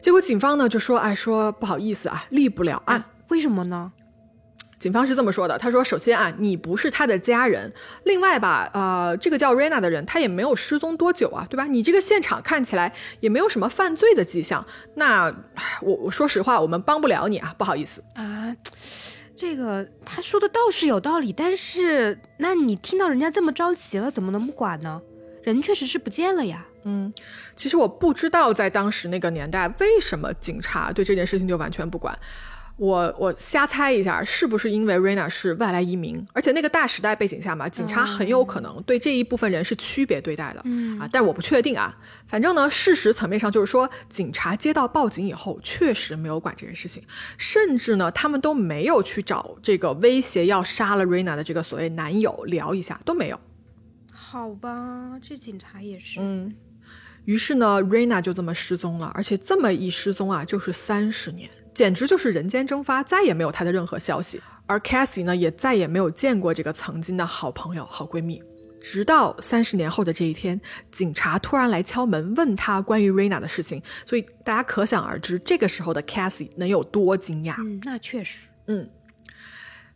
[0.00, 3.04] 结果警方呢就说：“哎，说不好意思啊，立不了案。
[3.28, 3.92] 为什么呢？”
[4.78, 7.72] 警方是这么说的，他说：“首先啊，你不是他的家人，
[8.04, 11.64] 另外吧，呃，这个叫 Rena 的人他也没有失踪多久啊，对吧？
[11.64, 15.34] 你这个现场看起来也没有什么犯罪的迹象，那
[15.80, 18.54] 我我说实话，我们帮不了你啊，不好意思啊。
[19.34, 25.00] 这个他说的倒是有道理，但是那你听到人家这么着急了，怎么能不管呢？
[25.42, 26.66] 人确实是不见了呀。
[26.84, 27.12] 嗯，
[27.54, 32.18] 其实我不知道在当时那个年代，为什么警察对这件事情就完全不管。”
[32.76, 40.60] 我我瞎猜一下，是不是因为 Rena 是外来移民，而且那个大时代背景下嘛，警察很有可能对这一部分人是区别对待的
[41.00, 41.98] 啊，但我不确定啊。
[42.26, 47.02] 反正呢，事实层面上就是说，警察接到报警以后，确实没有管这件事情，
[47.38, 53.40] 甚至呢，他们都没有去找这个威胁要杀了 Rena 的这个所谓男友聊一下，都没有。
[54.12, 56.20] 好吧，这警察也是。
[56.20, 56.54] 嗯。
[57.24, 61.50] 于是呢，Rena 就这么失踪了，而且这么一失踪啊，就是三十年。
[61.76, 64.40] 简直就是人间蒸发，再也没有她的任何消息。
[64.64, 68.42] 而 Cassie 呢，也再也没有见过这个曾经的好朋友、好闺蜜。
[68.80, 70.58] 直到三十年后的这一天，
[70.90, 73.82] 警察突然来敲门，问他关于 Rena 的事情。
[74.06, 77.54] 所以大家可想而知，这个时候的 Cassie 能有多惊讶。
[77.58, 78.38] 嗯，那确实。
[78.68, 78.88] 嗯，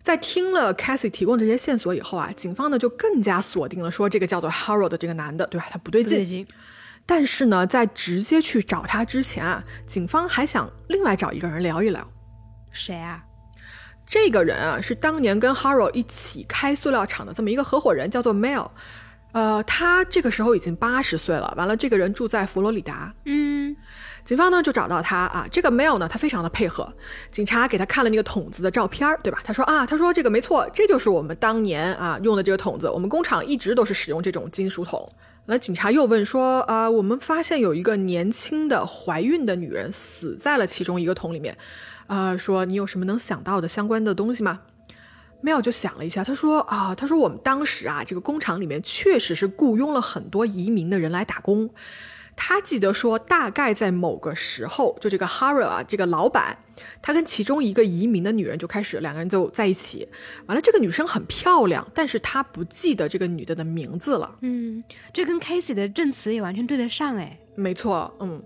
[0.03, 5.67] 在听了 Cassie 提供这些线索以后啊，警方呢就更加锁定了说这个叫做 Harold 的这个男的，对吧？
[5.71, 6.47] 他不对劲。
[7.11, 12.09] 但是呢，在直接去找他之前啊，警方还想另外找一个人聊一聊。
[12.71, 13.25] 谁啊？
[14.07, 18.69] 这个人啊，是当年跟 Haro 一起开塑料厂的这么一个合伙人，叫做 Mel。
[19.33, 21.53] 呃，他这个时候已经八十岁了。
[21.57, 23.13] 完了，这个人住在佛罗里达。
[23.25, 23.75] 嗯，
[24.25, 25.49] 警方呢就找到他啊。
[25.51, 26.95] 这个 Mel 呢，他非常的配合。
[27.33, 29.41] 警察给他看了那个桶子的照片，对吧？
[29.43, 32.89] 他说啊，他说这个没错，这就是我们当年啊用的这个桶子。
[32.89, 35.11] 我们工厂一直都是使用这种金属桶。
[35.51, 41.59] 那警察又问说：“啊，我们发现有一个年轻的怀孕的女人死在了其中一个桶里面，
[42.07, 44.61] 啊，说你有什么能想到的相关的东西吗？”
[45.43, 51.69] 没有就想了一下，他说：“啊，他说我们当时啊，这个工厂里面确实是雇佣了很多移民的人来打工。”
[52.43, 56.57] 他记得说，大概在某个时候，就这个 Harry 啊，这个老板，
[57.03, 60.09] 他跟其中一个移民的女人就开始两个人就在一起。
[60.47, 64.39] 完了，这个女生很漂亮，但是他不记得这个女的的名字了。
[64.41, 67.39] 嗯，这跟 Casey 的证词也完全对得上哎。
[67.57, 68.43] 没错，嗯。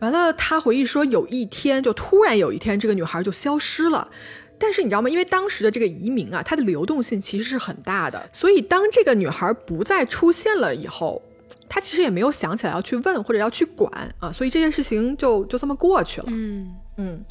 [0.00, 4.10] 完了，他回忆说，有一天就突然有一天，这个女孩就消失了。
[4.58, 5.08] 但是你知道吗？
[5.08, 11.22] 因为当时的这个移民啊，它的流动性其实是很大的，所以当这个女孩不再出现了以后。
[11.68, 16.26] 他其实也没有想起来要去问或者要去管啊，所以这件事情就就这么过去了。
[16.30, 17.24] 嗯，嗯，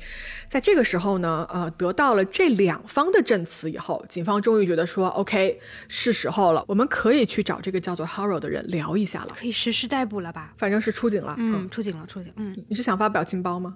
[0.48, 10.54] 在这个时候呢，呃，得到了这两方的证词以后，警方终于觉得说，OK，是时候了，我们可以去找这个叫做 Haro 的人聊一下了，可以实施逮捕了吧？
[10.58, 13.76] 反正是出警了，嗯，出警了，出警，嗯，你是想发表情包吗？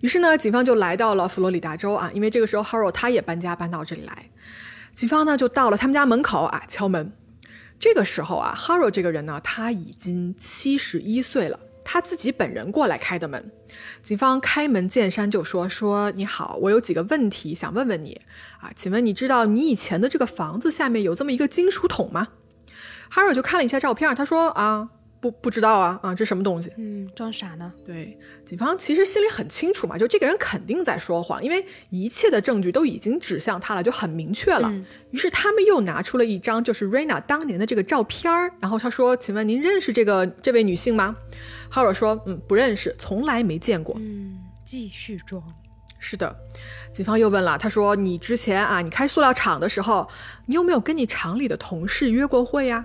[0.00, 4.30] 于是呢，警方就来到了佛罗里达州啊，因为这个时候 Haro 他也搬家搬到这里来，
[4.94, 7.10] 警方呢就到了他们家门口啊，敲门。
[7.84, 11.60] 这个时候啊哈罗这个人呢，他已经七十一岁了。
[11.84, 13.52] 他自己本人过来开的门，
[14.02, 18.22] 警方开门见山就说：“说你好，我有几个问题想问问你
[18.62, 22.28] 啊，请问你知道你以前的这个房子下面有这么一个金属桶吗？”
[23.10, 24.88] 哈尔就看了一下照片，他说：“啊。”
[25.24, 26.70] 不不知道啊啊，这什么东西？
[26.76, 27.72] 嗯，装傻呢？
[27.82, 34.70] 对，警方其实心里很清楚嘛，就这个人肯定在说谎，因为一切的证据都已经指向他了，就很明确了。
[35.12, 41.16] 于是他们又拿出了一张就是 Rena 当年的这个照片儿，然后他说：“请问您认识这个这位女性吗？”
[41.70, 45.42] 哈尔说：“嗯，不认识，从来没见过。”嗯，继续装。
[45.98, 46.36] 是的，
[46.92, 50.06] 警方又问了，他说：“你之前啊，你开塑料厂的时候，
[50.44, 52.84] 你有没有跟你厂里的同事约过会呀？”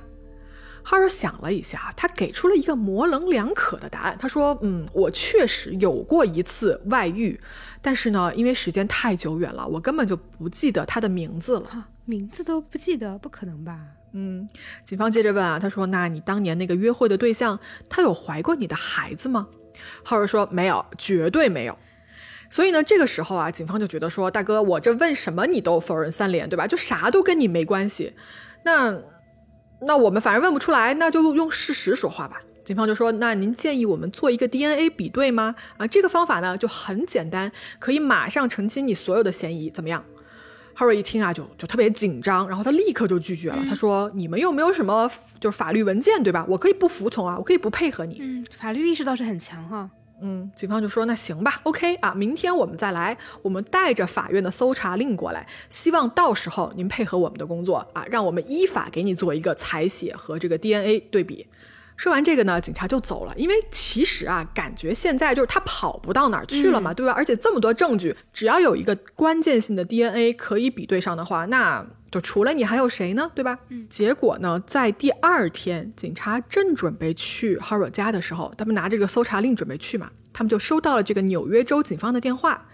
[0.90, 4.18] 哈尔想了一下，他给出了一个模棱两可的答案。
[4.18, 7.40] 他说：“嗯，我确实有过一次外遇，
[7.80, 11.90] 但是呢，因为时间太久远了，我根本就不记得他的名字了。
[12.06, 13.80] 名字都不记得，不可能吧？”
[14.14, 14.50] 嗯，
[14.84, 19.48] 警方接着问啊，他说：“那你当年那个约会的对象，他有怀过你的孩子吗？”
[20.04, 21.78] 哈尔说：“没有，绝对没有。”
[22.50, 26.66] 所以呢，这个时候啊，警方就觉得说：“大哥，我这问什么你都否认三连，对吧？
[26.66, 28.16] 就啥都跟你没关系。”
[28.66, 29.00] 那。
[29.82, 32.42] 那我们反正问不出来，那就用事实说话吧。
[32.64, 35.56] 警方就说：“那您建议我们做一个 DNA 比对吗？
[35.78, 40.04] 啊，这个方法呢就很简单，可以马上澄清你所有的嫌疑，怎么样？”
[40.78, 43.64] Harry 一听啊，就就特别紧张，然后他立刻就拒绝了。
[43.68, 46.46] 他说：“你们又没有什么就是法律文件，对吧？
[46.48, 49.90] 我可以不服从啊，我可以不配合你。”嗯，法律意识倒是很强哈。
[50.22, 61.48] 嗯，警方就说那行吧，OK 啊，明天我们再来，我们带着法院的搜查令过来，希望到时候您配合我们的工作啊，让我们依法给你做一个采血和这个 DNA 对比。
[61.96, 67.12] 说完这个呢，警察就走了，因为其实啊，感觉现在就是他跑不到哪儿去了嘛，对吧？
[67.12, 71.86] 而且这么多证据，只要有一个关键性的 DNA 可以比对上的话，那。
[72.12, 73.32] 就除了你还有谁呢？
[73.36, 73.60] 对吧？
[73.70, 73.86] 嗯。
[73.90, 82.66] 结果呢，在第二天，警察正准备去 Haro 家的时候，他们拿这个搜查令准备去嘛，他们就收到了这个纽约州警方的电话。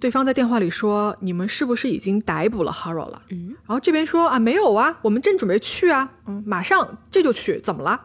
[0.00, 3.48] 对方在电话里说：“你们是不是已经逮捕了 Haro 了？”嗯。
[3.66, 8.00] 然后这边说：“啊，没有啊，我们正准备去啊，嗯，马上这就去，怎么了？”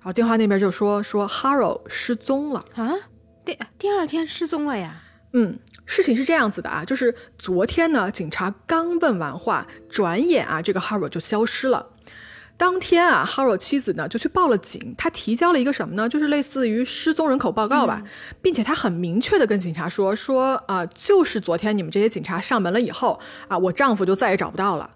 [0.00, 2.92] 然后电话那边就说：“说 Haro 失踪了啊，
[3.42, 5.00] 第第二天失踪了呀。”
[5.32, 5.58] 嗯。
[5.86, 11.90] 事情是这样子的啊，就是昨天呢，警察刚问完话，转眼啊，这个 Haro 就消失了。
[12.56, 16.08] 当天啊，Haro 妻子呢就去报了警，他提交了一个什么呢？
[16.08, 18.02] 就是类似于失踪人口报告吧，
[18.40, 24.88] 并且他很明确的跟警察说说啊，就是昨天你们这些警察上门了以后啊，我丈夫就再也找不到了。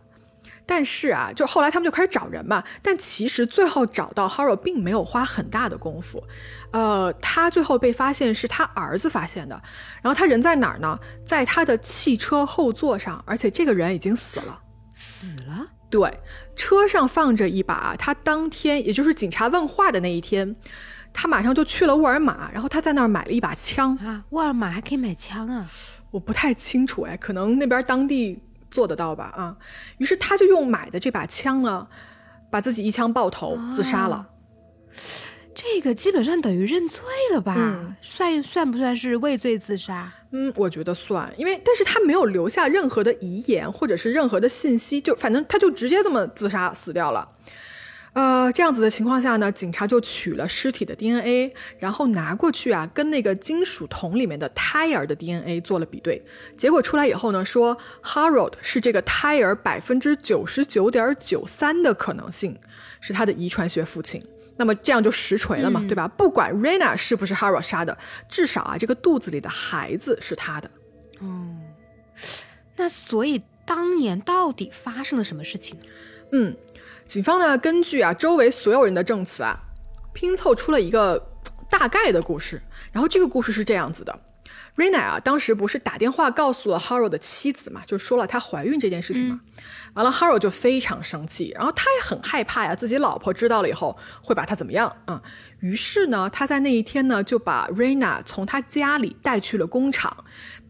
[0.70, 6.22] 但是啊，就后来他们就开始找人嘛，但其实最后找到 Haro 并没有花很大的功夫，
[6.72, 9.54] 呃，他最后被发现是他儿子发现的，
[10.02, 10.98] 然后他人在哪儿呢？
[11.24, 14.60] 在他的汽车后座上，而且这个人已经死了，
[14.94, 15.68] 死了？
[15.88, 16.20] 对，
[16.54, 20.54] 车上放着一把他当天，也就是警察问话的那一天，
[21.14, 25.66] 他马上就去了沃尔玛，然后他在那儿买了一把枪啊，沃尔玛还可以买枪啊？
[26.10, 28.42] 我不太清楚哎，可能那边当地。
[28.70, 29.32] 做得到吧？
[29.36, 29.56] 啊，
[29.98, 31.86] 于是他就用买的这把枪呢，
[32.50, 34.28] 把自己一枪爆头自杀了。
[35.54, 37.02] 这个基本上等于认罪
[37.32, 37.96] 了吧？
[38.00, 40.12] 算算不算是畏罪自杀？
[40.30, 47.28] 嗯，我觉得算，因为但是他没有留下任何的遗言或者是任何的信息，就反正他就直接这么自杀死掉了。
[48.14, 56.24] 呃，这样子的情况下呢，警察就取了尸体的 DNA，然后拿过去啊，跟那个金属桶里面的胎儿的 DNA 做了比对。
[56.56, 62.58] 结果出来以后呢，说 Harold 是这个胎儿百分之九十九点九三的可能性，
[63.00, 64.20] 是他的遗传学父亲。
[64.56, 66.08] 那么这样就实锤了嘛，对吧？
[66.08, 67.96] 不管 Rena 是不是 Harold 杀的，
[68.28, 70.68] 至少啊，这个肚子里的孩子是他的。
[71.20, 71.56] 哦，
[72.74, 75.78] 那所以当年到底发生了什么事情？
[76.32, 76.56] 嗯。
[77.08, 79.58] 警方呢，根据啊周围所有人的证词啊，
[80.12, 81.18] 拼凑出了一个
[81.70, 82.62] 大概的故事。
[82.92, 84.20] 然后这个故事是这样子的
[84.76, 89.40] ：Rena 啊，当时不是打电话告诉了 Haro 的妻子嘛，就说了她怀孕这件事情嘛。
[89.94, 95.22] 完了，Haro 就非常生气，然后他也很害怕呀，自己老婆知道了以后会把他怎么样啊？
[95.60, 100.24] 于是呢，他在那一天呢，就把 Rena 从他家里带去了工厂，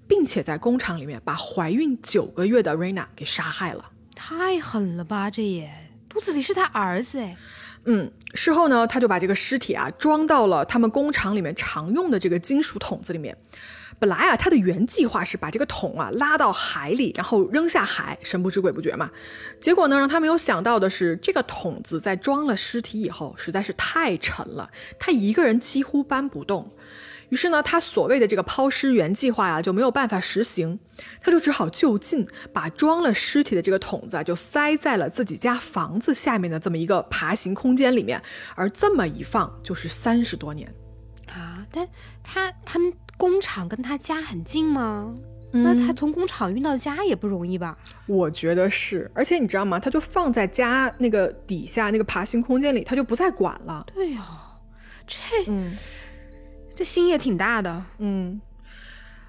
[0.06, 3.90] 并且在工厂里面把怀孕九个月的 Rena 给杀害了。
[4.14, 5.87] 太狠了吧，这也。
[6.08, 7.36] 肚子里是他儿子哎，
[7.84, 13.36] 嗯，事后呢，他就把这个尸体啊装到了他们工厂里面常用的这个金属桶子里面，
[13.98, 19.10] 本来啊，他的原计划是把这个桶啊拉到海里，然后扔下海，神不知鬼不觉嘛。
[19.60, 26.70] 结果呢，让他没有想到的是，这个桶子在装了尸体以后，实在是太沉了，他一个人几乎搬不动。
[27.30, 30.78] 于是呢，他所谓的这个抛尸原计划呀就没有办法实行，
[31.20, 38.22] 他就只好就近把装了尸体的这个桶子就塞在了自己家房子下面的这么一个爬行空间里面，
[38.54, 40.72] 而这么一放就是三十多年
[41.30, 41.66] 啊！
[41.70, 41.86] 但
[42.22, 45.14] 他他们工厂跟他家很近吗？
[45.50, 47.76] 那他从工厂运到家也不容易吧？
[48.06, 49.78] 我觉得是，而且你知道吗？
[49.78, 53.86] 他就放在家那个底下那个爬行空间里，他就不再管了。
[53.94, 54.22] 对呀，
[55.06, 55.76] 这嗯。
[56.78, 58.40] 这心也挺大的，嗯。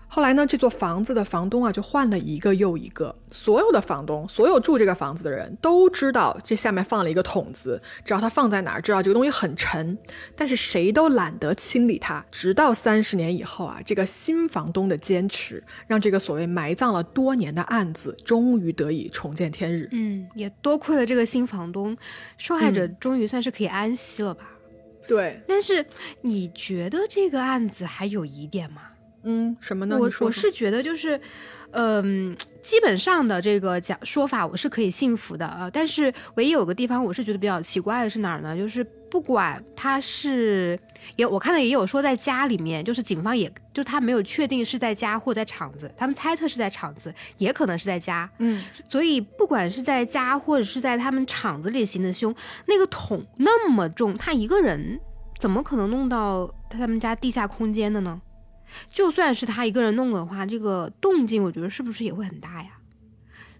[0.07, 3.15] 后来呢，这座房子的房东啊，就换了一个又一个。
[3.31, 9.97] 所有的房东，所有住这个房子的人都知道这下面放了一个桶子，知道它放在哪儿，知道这个东西很沉，
[10.35, 12.23] 但是谁都懒得清理它。
[12.29, 19.89] 直到三十年以后啊，这个新房东的坚持，让这个所谓埋葬了多年的案子终于得以重见天日。
[19.91, 21.97] 嗯，也多亏了这个新房东，
[22.37, 24.43] 受害者终于算是可以安息了吧。
[25.09, 25.83] 对，但是
[26.21, 28.83] 你觉得这个案子还有疑点吗？
[29.23, 29.97] 嗯，什么呢？
[29.99, 31.19] 我我是觉得就是，
[31.71, 35.67] 嗯，基本上的这个讲说法我是可以信服的啊。
[35.73, 38.55] 但是唯一有个地方我是觉得比较奇怪的是哪儿呢？
[38.55, 40.79] 就是不管他是
[41.15, 48.29] 也我看到也有说在家里面，就是警方也就他没有确定是在家或在厂子，他们猜测是在厂子，也可能是在家。
[48.37, 52.33] 嗯，所以不管是在家或者是在他们厂子里行的凶，
[52.67, 54.99] 那个桶那么重，他一个人
[55.39, 58.21] 怎么可能弄到他们家地下空间的呢？
[58.91, 62.71] 就算是他一个人弄的话，这个动静我觉得是不是也会很大呀？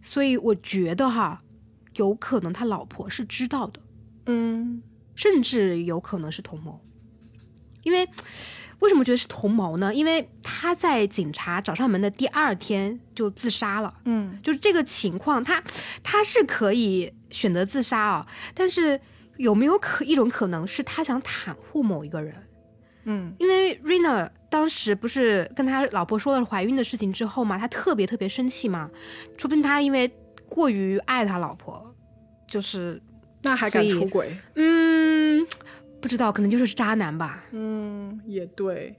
[0.02, 1.38] 所以我觉得哈，
[1.96, 3.82] 有可能他老婆是知道的，
[4.28, 4.82] 嗯，
[5.16, 6.80] 甚至有可能是同谋。
[7.84, 8.08] 因为
[8.80, 9.94] 为什么觉得是同谋呢？
[9.94, 15.62] 因为他在警察找上门的第二天就自杀了，嗯，就是这个情况，他
[16.02, 19.00] 他是可以选择自杀啊，但是
[19.38, 22.34] 有没有可一种可能是他想袒护某一个人？
[23.06, 28.90] 嗯，因为 Rina 当时不是跟他老婆说了怀孕的事情之后嘛，他特别特别生气嘛，
[29.38, 30.10] 说不定他因为
[30.48, 31.94] 过于爱他老婆，
[32.48, 33.02] 就是
[33.42, 34.38] 那还敢出轨？
[34.56, 35.48] 嗯，
[36.02, 37.44] 不知道，可能就是渣男吧。
[37.52, 38.96] 嗯，也对。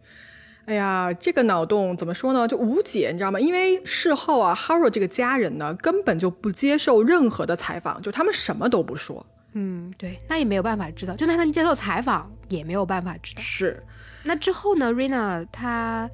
[0.67, 2.47] 哎呀，这个脑洞怎么说呢？
[2.47, 3.41] 就无解，你知道吗？
[3.41, 9.25] 因为事后啊，Haro 这个家人呢，根本就不接受任何的采访，就他们什么都不说。
[9.55, 13.41] 嗯，对，那也没有办法知道，就算他们接受采访，也没有办法知道。
[13.41, 13.83] 是。
[14.23, 16.09] 那之后呢？Rina 她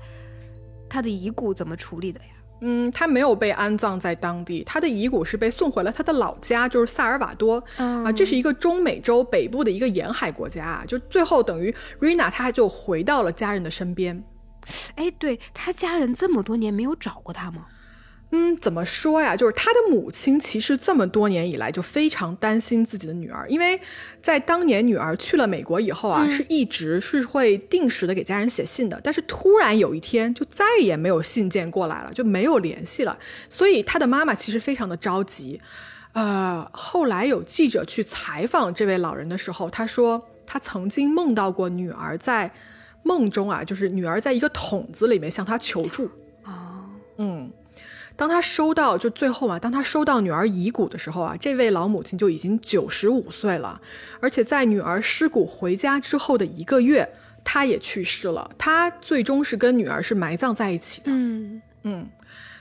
[0.88, 2.35] 她的遗骨怎么处理的呀？
[2.60, 10.84] 嗯，他没有被安葬在当地，他的遗骨是被送回了他的老家，就是萨尔瓦多啊，这是一个中美洲北部的一个沿海国家啊。
[10.86, 14.24] 就最后等于 Rina 她就回到了家人的身边。
[14.96, 17.66] 哎，对他家人这么多年没有找过他吗？
[18.30, 19.36] 嗯，怎么说呀？
[19.36, 23.80] 就是他的母亲其实这么多年以来就非常担心自己的女儿，因为
[24.20, 33.16] 在当年女儿去了美国以后啊，是一直是会定时的给家人写信的，但是突然有一天就再也没有信件过来了，就没有联系了，
[33.48, 35.60] 所以他的妈妈其实非常的着急。
[36.12, 42.50] 呃，后来有记者去采访这位老人的时候，他说他曾经梦到过女儿在
[43.04, 46.10] 梦中啊，就是女儿在一个桶子里面向他求助。
[46.42, 46.84] 啊，
[47.18, 47.48] 嗯。
[48.16, 53.80] 当他收到就最后啊，当他收到女儿遗骨的时候啊，这位老母亲就已经九十五岁了，
[54.20, 57.06] 而且在女儿尸骨回家之后的一个月，
[57.44, 58.50] 她也去世了。
[58.56, 61.08] 她最终是跟女儿是埋葬在一起的。
[61.08, 62.08] 嗯嗯，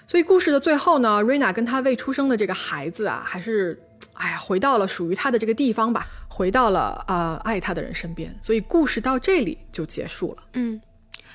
[0.06, 3.82] 所以故事的最后呢，瑞娜跟她未出生的这个孩子啊，还是
[4.16, 8.38] 哎呀回到了属于她的这个地方吧，回到了呃爱她的人身边。
[8.42, 10.44] 所以故事到这里就结束了。
[10.54, 10.82] 嗯。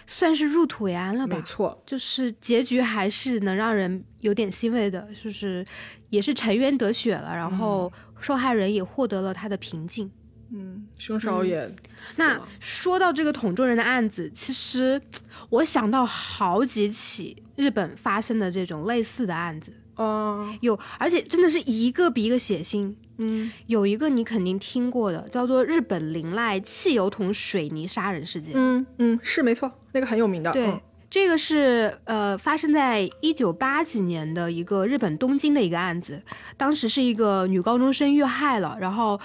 [0.06, 1.36] 算是入土为安了吧？
[1.36, 5.64] 没错，就是结局还是能让人有点欣慰的，就是
[6.10, 10.10] 也是沉冤得雪了，然后受害人也获得了他的平静。
[10.52, 11.72] 嗯，凶手也。
[12.16, 15.00] 那说到这个桶中人的案子，其实
[15.48, 19.72] 我想到好几起日本发生的这种类似的案子。
[20.00, 22.94] 哦，有，而且真的是一个比一个血腥。
[23.18, 28.52] 嗯，有一个你肯定听过的，叫做日本林濑汽油桶水泥杀人事件。
[28.54, 30.50] 嗯嗯，是没错，那个很有名的。
[30.52, 30.80] 对，
[31.10, 36.22] 这个是呃发生在一九八几年的一个日本东京的一个案子，
[36.56, 39.20] 当时是一个女高中生遇害了，然后。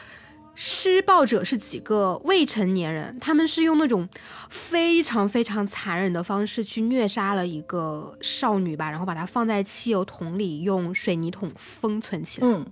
[0.56, 4.08] 施暴者是几个未成年人，他们是用那种
[4.50, 12.66] 非常非常残忍的方式去虐杀了一个少女吧，然后把她放在汽油桶里，用水泥桶封存起来，嗯，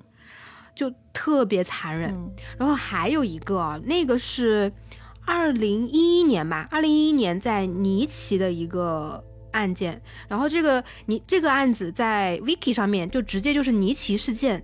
[0.74, 2.18] 就特别残忍。
[2.58, 4.72] 然后还有一个，那个是
[5.26, 9.22] 二零一一年吧，二零一一年在尼奇的一个
[9.52, 10.02] 案件。
[10.30, 14.64] 然后这个你这个案子在 Wiki 上面就直接就是尼奇事件。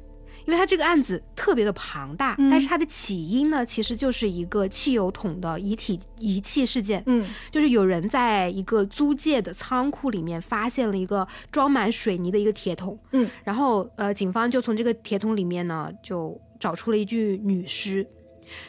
[0.49, 7.03] 因为他这个案子特别的庞大，但是它的起因呢，其实就是一个汽油桶的遗体遗弃事件。
[7.05, 12.97] 嗯，就是有人在一个租借的仓库里面发现了一个装满水泥的一个铁桶。
[13.11, 18.03] 嗯，然后呃，警方就从这个铁桶里面呢，就找出了一具女尸。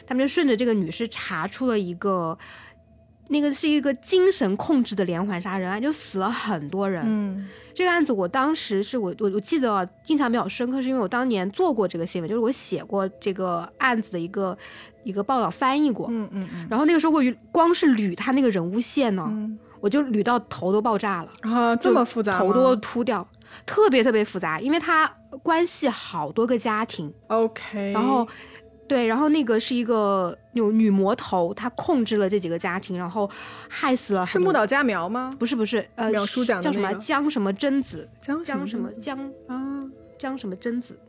[0.05, 2.37] 他们就顺着这个女尸查出了一个，
[3.31, 7.01] 那个是一个精神控制的连环杀人案，就死了很多人。
[7.07, 7.47] 嗯。
[7.73, 14.55] 这个案子，我当时是我我我记得印象比较深刻，是因为我当年做过这个新闻，就是我写过这个案子的一个
[15.05, 16.07] 一个报道，翻译过。
[16.11, 16.67] 嗯嗯嗯。
[16.69, 19.31] 然后那个时候我光是捋他那个人物线呢，
[19.79, 21.73] 我就捋到头都爆炸了啊！
[21.77, 23.25] 这么复杂，头都秃掉，
[23.65, 25.09] 特别特别复杂，因为他
[25.41, 27.11] 关系好多个家庭。
[27.27, 27.93] OK。
[27.93, 28.27] 然后。
[28.91, 33.29] 对，然后那个是一个有女魔头，她控制了这几个家庭，然后
[33.69, 34.25] 害死了。
[34.25, 35.33] 是木岛佳苗吗？
[35.39, 38.09] 不是不是，呃，苗书讲叫什么江什么贞子？
[38.19, 39.17] 江江什么江
[39.47, 39.81] 啊？
[40.19, 40.99] 江什么贞子？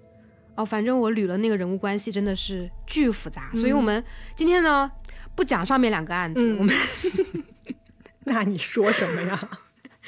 [0.54, 3.50] 哦，反正我捋了那个人物关系，真的是巨复杂。
[3.52, 4.04] 所以我们
[4.36, 4.88] 今天呢，
[5.34, 6.72] 不讲上面两个案子，我们
[8.22, 9.48] 那你说什么呀？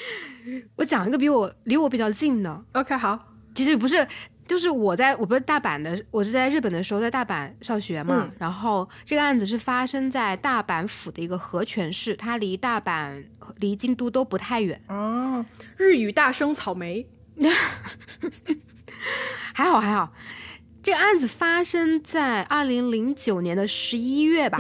[0.78, 2.64] 我讲一个比我离我比较近的。
[2.74, 4.06] OK，好，其实不是。
[4.46, 8.30] 就是我在我不是大阪的，我是在日本的时候在大阪上学嘛。
[8.38, 13.24] 然后这个案子是发生在大阪府的一个和泉市，它离大阪、
[13.58, 14.80] 离京都都不太远。
[14.88, 15.44] 哦，
[15.76, 17.06] 日语大生草莓，
[19.54, 20.12] 还好还好。
[20.82, 24.58] 这个案子发生在二零零九年的十一月吧。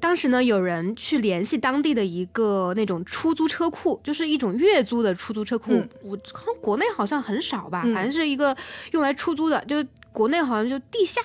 [0.00, 5.82] 当时呢，有人去联系当地的一个那种出租车库，就是一种月租的出租车库。
[6.02, 8.56] 我看国内好像很少吧，反正是一个
[8.92, 11.22] 用来出租的，就是国内好像就地下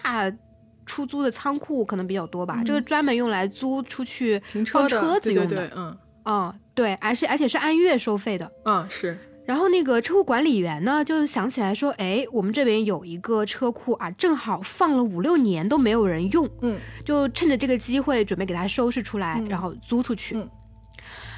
[0.85, 2.61] 出租的仓库可能比较多吧。
[2.65, 5.71] 这个专门用来租出去放车子用的。
[5.75, 8.51] 嗯嗯，对，而且而且是按月收费的。
[8.65, 9.17] 嗯，是。
[9.45, 20.35] 然后那个车库管理员呢，就想起来说：“哎，我们这边有一个车库啊，正好放了五六年都没有人用，嗯，就趁着这个机会准备给它收拾出来，然后租出去。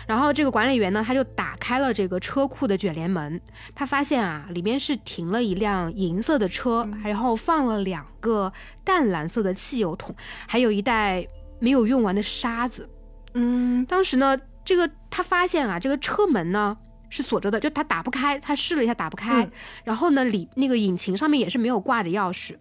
[0.08, 3.42] 然后这个管理员呢，他就打开了这个车库的卷帘门，
[3.76, 8.54] 他发现啊，里面是停了一辆银色的车，然后放了两个
[8.86, 10.16] 淡蓝色的汽油桶，
[10.48, 11.28] 还有一袋
[11.60, 12.88] 没有用完的沙子。
[13.34, 16.78] 嗯，当时呢，这个他发现啊，这个车门呢。”
[17.10, 19.50] 是锁着的，就他打不开，他试了一下打不开。
[19.84, 22.56] 然后呢，里那个引擎上面也是没有挂着钥匙。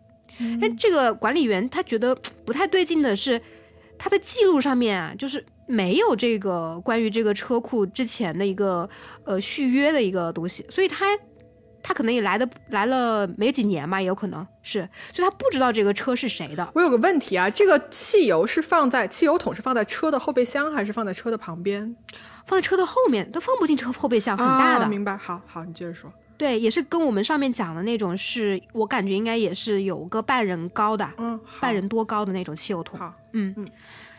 [0.61, 3.41] 但这个管理员他觉得不太对劲的是，
[3.97, 8.89] 他的记录上面啊，就是没有这个关于这个车库之前的一个
[9.25, 11.07] 呃续约的一个东西，所以他
[11.83, 16.71] 他可能也来的来了没几年吧，也有可能是，所以他不知道这个车是谁的。
[16.75, 21.97] 我有个问题啊，这个汽油是放在汽油桶是放在车的后备箱还是放在车的旁边？
[22.47, 24.89] 放在车的后面，都放不进车后备箱，很大的。
[24.89, 26.11] 明白，好好，你接着说。
[26.39, 32.99] 对，也是跟我们上面讲的那种，是我感觉应该也是有个半人高的，嗯，半人多高的那种汽油桶。
[32.99, 33.67] 好，嗯嗯。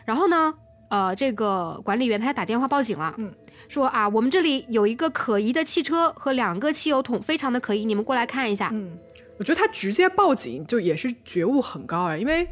[0.04, 0.52] 然后呢，
[0.90, 3.32] 呃，这个管理员他还打电话报警了，嗯，
[3.68, 8.68] 说啊，我们这里有一个可疑的汽车和两个汽油桶，非常的可疑，你们过来看一下。
[8.72, 8.98] 嗯，
[9.38, 12.48] 我觉得他直接报警就也是觉悟很高啊，因为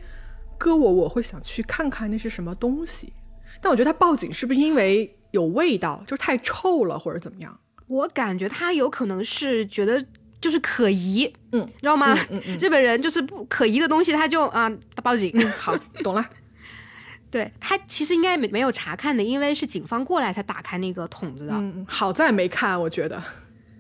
[0.56, 3.12] 搁我我会想去看看那是什么东西，
[3.60, 5.12] 但我觉得他报警是不是因为？
[5.36, 7.60] 有味道，就太臭了，或者怎么样？
[7.86, 10.02] 我感觉他有可能是觉得
[10.40, 12.16] 就是可疑，嗯，知道吗？
[12.30, 14.72] 嗯嗯，日本人就是不可疑的东西，他就啊
[15.02, 15.32] 报警。
[15.58, 16.26] 好，懂了。
[17.30, 21.52] 对他其实应该没没有查看的，因为是警方过来才打开那个桶子的。
[21.54, 23.22] 嗯，好在没看，我觉得。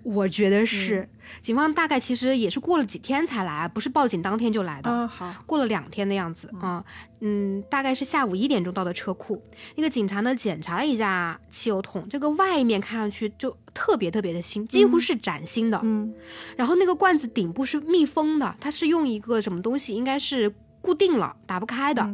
[0.06, 1.08] 我觉得是，
[1.42, 5.10] 警方大概其实也是过了几天才来，不是报警当天就来的。
[5.46, 6.84] 过了两天的样子啊，
[7.18, 9.42] 嗯，大概是下午一点钟到的车库。
[9.74, 15.80] 那个警察呢，检查了一下汽油桶，这个外面看上去就特别特别的新，几乎是崭新的。
[15.82, 16.14] 嗯，
[16.56, 22.08] 然后那个罐子顶部是密封的，它是用一个什么东西，应该是固定了，打不开的。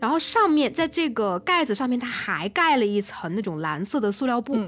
[0.00, 4.58] 然后上面在这个盖子上面，它还盖了一层那种蓝色的塑料布。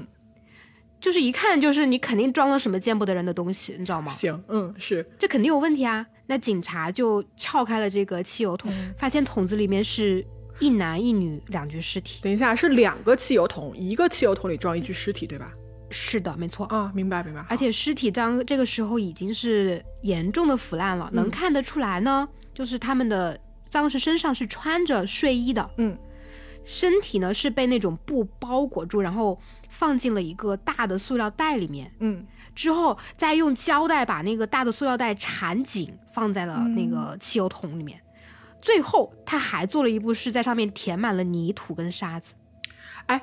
[0.99, 4.07] 就是一看就是你肯定装了什么见不得人的东西，你知道吗？
[4.11, 6.05] 行，嗯，是，这肯定有问题啊。
[6.27, 10.23] 那警察就撬开了这个汽油桶，发现桶子里面是
[10.59, 12.21] 一男一女两具尸体。
[12.21, 15.51] 等一下，是两个汽油桶，一个汽油桶里装一具尸体，对吧？
[15.89, 16.65] 是的，没错。
[16.67, 17.43] 啊，明白明白。
[17.49, 23.39] 而且尸体当这个时候已经是严重的腐烂了，能看得出来呢，就是他们的
[23.71, 25.97] 当时身上是穿着睡衣的，嗯，
[26.63, 29.39] 身体呢是被那种布包裹住，然后。
[29.79, 37.97] 放进了一个大的塑料袋里面，嗯，之后再用胶带把那个大的塑料袋缠紧，放在了那个汽油桶里面。
[38.61, 42.33] 最后他还做了一步，是在上面填满了泥土跟沙子。
[43.05, 43.21] 哎，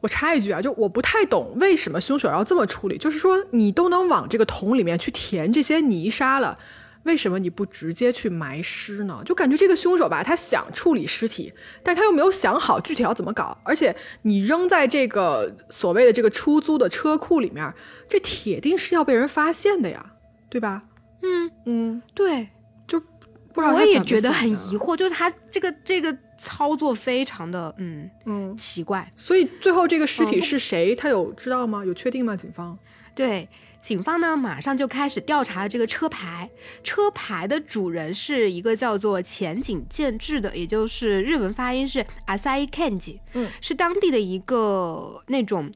[0.00, 6.56] 我插一句啊，就我不太懂为什么凶手要这么处理，就是说你都能往这个桶里面去填这些泥沙了。
[7.04, 9.22] 为什么你不直接去埋尸呢？
[9.24, 13.56] 就感觉这个凶手吧，他想处理尸体，但他又没有想好具体要怎么搞。
[13.64, 17.72] 而且你扔在这个所谓的这个出租的车库里面，
[18.08, 20.14] 这铁定是要被人发现的呀，
[20.50, 20.82] 对吧？
[21.22, 22.48] 嗯嗯，对，
[22.86, 23.74] 就不知道。
[23.74, 29.10] 我也觉得很疑惑，就是他这个这个操作非常的嗯嗯奇怪。
[29.16, 30.94] 所以最后这个尸体是谁？
[30.94, 31.84] 他有知道吗？
[31.84, 32.36] 有确定吗？
[32.36, 32.78] 警方？
[33.14, 33.48] 对。
[33.88, 36.50] 警方呢，马上就开始调查了这个车牌。
[36.84, 45.72] 车牌的主人是一个叫做前井健治的，也就是日文发音是 Asai Kenji，嗯，是当地的一个那种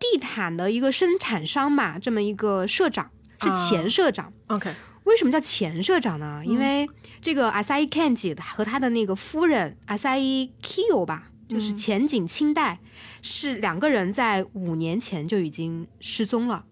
[0.00, 3.08] 地毯的一个生产商嘛，这么一个社长，
[3.40, 4.32] 是前社长。
[4.48, 4.74] OK，
[5.04, 6.42] 为什么叫前社长呢？
[6.44, 6.88] 因为
[7.22, 12.80] 这个 Asai Kenji 和他的那个夫人 Asai Kyo 吧，就是前井清代，
[13.22, 16.64] 是两个人在五年前就已经失踪了。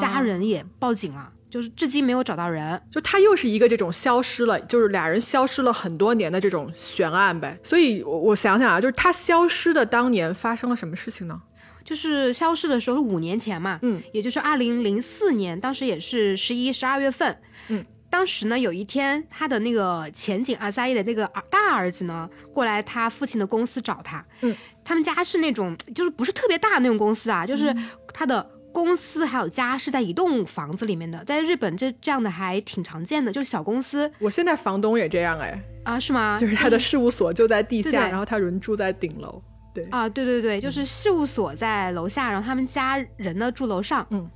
[0.00, 2.80] 家人也报警了，就是至今没有找到人。
[2.90, 7.58] 就他又是一个这种消失了，就是俩人消失了很多年的这种悬案呗。
[7.62, 11.42] 所以，我我想想啊，就是他消失的当年发生了什么事情呢？
[11.82, 17.36] 就是消失的时候是五年前嘛，嗯，也就是二零零四年，当时也是十一、十二月份，
[17.68, 24.54] 嗯，当时呢有一天，他的那个前景阿萨伊的那个大儿子呢过来他父亲的公司找他，嗯，
[24.84, 27.74] 他们家是那种就是不是特别大的那种公司啊，就是
[28.12, 28.48] 他的。
[28.72, 34.10] 公司还有家是在一栋房子里面的，在日本这这样的还挺常见的，就是小公司。
[34.18, 36.36] 我现在房东也这样哎，啊是吗？
[36.38, 39.38] 就是他的事务所就在地下，然后他人住在顶楼。
[39.72, 44.04] 对啊，对对对，就是事务所在楼下，然后他们家人呢住楼上。
[44.10, 44.28] 嗯，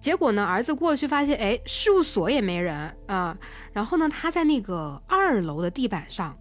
[0.00, 3.36] 结果呢，儿子过去发现，哎，事务所也没人啊。
[3.72, 6.34] 然后呢，他在那个二楼的地板上，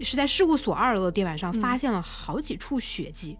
[0.00, 3.38] 是在事务所二楼的地板上发现了好几处血迹。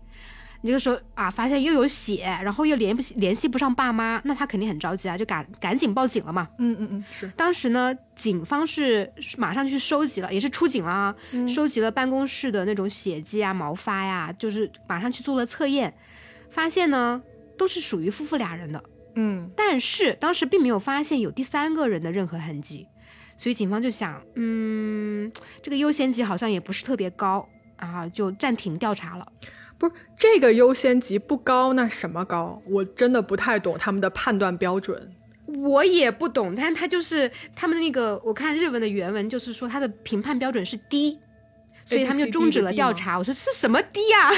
[0.63, 6.49] 你这个时候啊，发现又有血，然后又联不联系不上爸妈，那他肯定很着急啊，就赶赶紧报警了嘛。
[6.59, 7.27] 嗯嗯嗯，是。
[7.37, 11.17] 当时呢，警方是马上去收集了，也是出警了啊，
[11.49, 15.93] 收集了办公室的那种血迹啊、毛发呀，就是马上去做了测验，
[16.51, 17.21] 发现呢
[17.59, 18.83] 都是属于夫妇俩人的。
[19.17, 22.87] 嗯，但是当时并没有发现有第三个人的任何痕迹，
[23.37, 29.27] 所以警方就想，嗯，这个优先级好像也不是特别高啊，就暂停调查了。
[29.83, 32.63] 不是这个优先级不高，那什么高？
[32.67, 35.13] 我真的不太懂他们的判断标准。
[35.47, 41.19] 我也不懂，但他就是他们的那个，我看日文的原文就是说他的评判标准是低，
[41.85, 43.19] 所以他们就终止了调查。
[43.19, 44.31] 我说是什么低呀？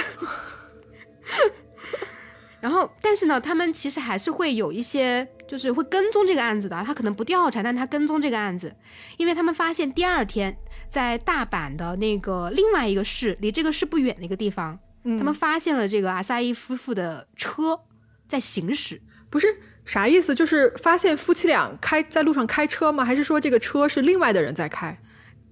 [2.63, 6.83] 然后，但是呢，他们其实还是会有一些，就是会跟踪这个案子的。
[6.87, 8.75] 他可能不调查，但他跟踪这个案子，
[9.19, 10.57] 因为他们发现第二天
[10.91, 14.79] 在大阪的那个另外一个市，离这个市不远的一个地方。
[15.05, 17.79] 他们发现了这个阿萨伊夫妇的车
[18.27, 20.35] 在行驶，不是啥意思？
[20.35, 23.05] 就是发现夫妻俩开在路上开车吗？
[23.05, 24.99] 还是说这个车是另外的人在开？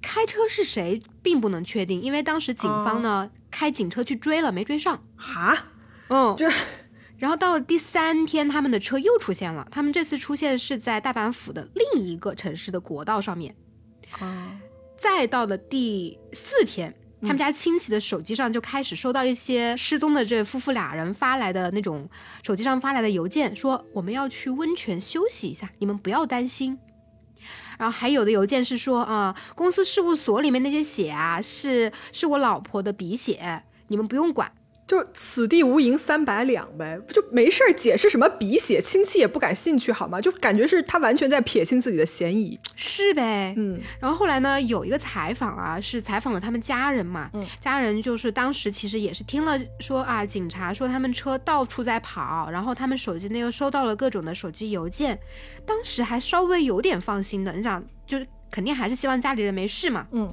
[0.01, 5.05] 开车是谁并不能确定，因为当时警方呢开警车去追了，没追上。
[5.17, 5.67] 哈，
[6.09, 6.51] 嗯，这
[7.19, 9.69] 然后到了第三天，他们的车又出现了。
[9.71, 13.55] 他们这次出现是在大阪府的另一个城市的国道上面。
[14.19, 14.27] 哦，
[14.99, 16.95] 再到了第四天。
[17.23, 22.09] 他们家亲戚的手机上就开始收到一些失踪的这夫妇俩人发来的那种
[22.43, 26.79] 手机上发来的邮件，说我们要去温泉休息一下，你们不要担心。
[27.79, 34.53] 然后还有的邮件是说啊，公司事务所里面那些血啊，是是我老婆的鼻血，你们不用管。
[34.93, 40.20] 就此地无银三百两呗，不就没事儿解释什么鼻血，亲戚也不感兴趣好吗？
[40.20, 43.80] 就感觉是他完全在撇清自己的嫌疑，是呗，嗯。
[43.99, 55.18] 然后后来呢，有一个采访啊，是采访了他们家人嘛，嗯，家人就是当时其实也是听了说啊，警察说他们车到处在跑，然后他们手机内又收到了各种的手机邮件，
[55.64, 60.30] 当时还稍微有点放心的，你想，就是肯定还是希望家里人没事嘛，嗯，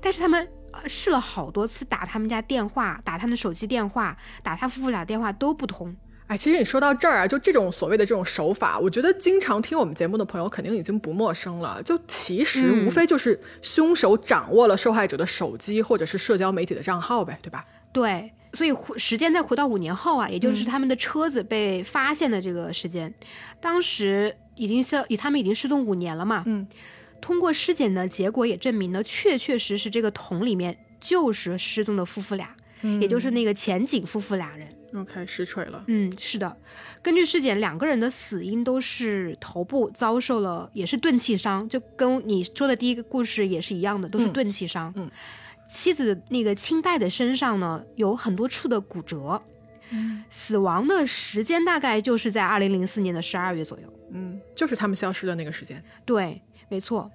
[0.00, 0.48] 但是他们。
[0.86, 5.94] 试了好多次打他们家电话，打他们手机电话，打他夫妇俩电话都不通。
[6.26, 11.82] 哎，其实你说到这儿啊，就这种所谓的这种手法，我觉得经常听我们节目的朋友肯定已经不陌生了。
[11.82, 17.64] 就其实无非就是凶手掌握了受害者的手机或者是社交媒体的账号呗，对吧？
[17.92, 23.12] 对，所以时间再回到五年后啊，也就是他们的车子被发现的这个时间，
[23.60, 26.64] 当时已经是以他们已经失踪五年了嘛，嗯。
[27.20, 32.54] 通过尸检的结果也证明呢，确确实实这个桶里面就是失踪的夫妇俩，
[33.00, 34.66] 也就是那个前景夫妇俩人。
[34.94, 35.84] OK，实锤了。
[35.86, 36.56] 嗯，是的。
[37.00, 44.92] 根据尸检，两个人的死因都是头部遭受了，也是钝器伤，就跟你说的第一个故事也是一样的，都是钝器伤。
[44.96, 45.08] 嗯，
[45.72, 49.40] 妻子那个清代的身上呢有很多处的骨折，
[50.28, 53.86] 死亡的时间大概就是在二零零四年的十二月左右。
[54.12, 55.80] 嗯，就是他们消失的那个时间。
[56.04, 57.10] 对，没错。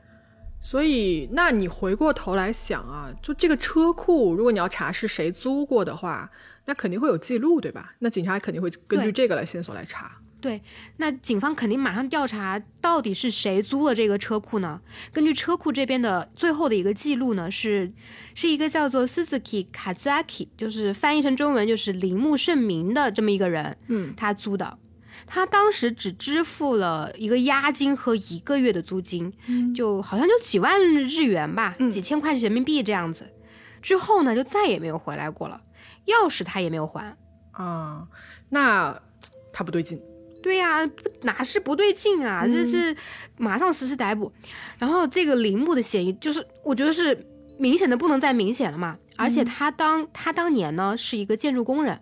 [0.61, 6.31] 所以，那你回过头来想啊，就这个车库，如果你要查是谁租过的话，
[6.65, 7.95] 那肯定会有记录，对吧？
[7.99, 10.19] 那警察肯定会根据这个来线索来查。
[10.41, 10.61] 对，
[10.97, 14.79] 那警方肯定马上调查到底是谁租了这个车库呢？
[15.11, 17.91] 根据车库这边的最后的一个记录呢，是
[18.33, 24.77] 是一个叫做 Suzuki Kazuaki，就是翻译成中文就是铃木圣明的这么一个人，嗯，他租的，
[25.27, 29.33] 他当时只支付了一个押金和一个月的租金，
[29.73, 33.27] 就好像就几万日元吧，几千块人民币这样子，
[33.81, 35.61] 之后呢就再也没有回来过了，
[36.07, 37.15] 钥匙他也没有还
[37.51, 38.07] 啊，
[38.49, 38.99] 那
[39.51, 40.01] 他不对劲。
[40.43, 42.45] 对呀，不哪是不对劲啊？
[42.45, 42.95] 这是
[43.35, 44.31] 马上实施逮捕。
[44.77, 47.25] 然后这个铃木的嫌疑，就是我觉得是
[47.57, 48.95] 明显的不能再明显了嘛。
[49.15, 51.99] 而且他当他当年呢是一个建筑工人，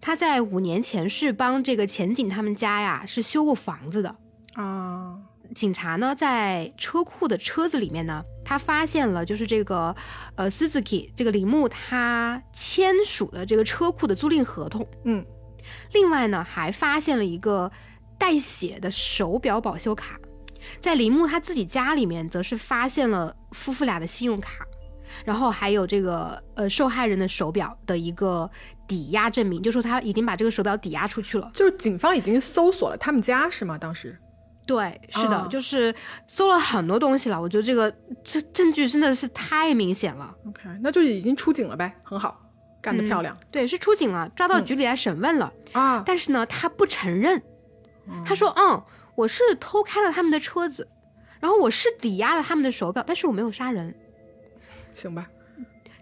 [0.00, 4.16] 他在五年前是帮这个前景他们家呀是修过房子的
[4.54, 5.18] 啊。
[5.54, 9.96] 警察呢在车库的车子里面呢，他发现了就是这个
[10.36, 15.24] 呃 Suzuki 这个铃木他签署的这个车库的租赁合同，嗯。
[15.92, 17.70] 另外呢，还发现了一个
[18.18, 20.18] 带血的手表保修卡，
[20.80, 24.66] 在铃木他自己家里面，则是发现了夫妇俩的信用卡，
[25.24, 28.50] 然后还有这个呃受害人的手表的一个
[28.86, 31.50] 抵押证明，就说他已经把这个手表抵押出去了。
[31.54, 33.76] 就是警方已经搜索了他们家是吗？
[33.78, 34.16] 当时？
[34.66, 35.94] 对，是的，就是
[36.26, 37.40] 搜了很多东西了。
[37.40, 37.90] 我觉得这个
[38.22, 40.34] 这证据真的是太明显了。
[40.46, 42.44] OK，那就已经出警了呗，很好。
[42.80, 46.00] 干得漂亮，对，是出警了，抓到局里来审问了啊！
[46.06, 47.42] 但是呢，他不承认，
[48.24, 48.80] 他说：“嗯，
[49.16, 50.86] 我是偷开了他们的车子，
[51.40, 53.92] 然后我是抵押了他们的手表，但是我没有杀人。”
[54.98, 55.28] 行吧。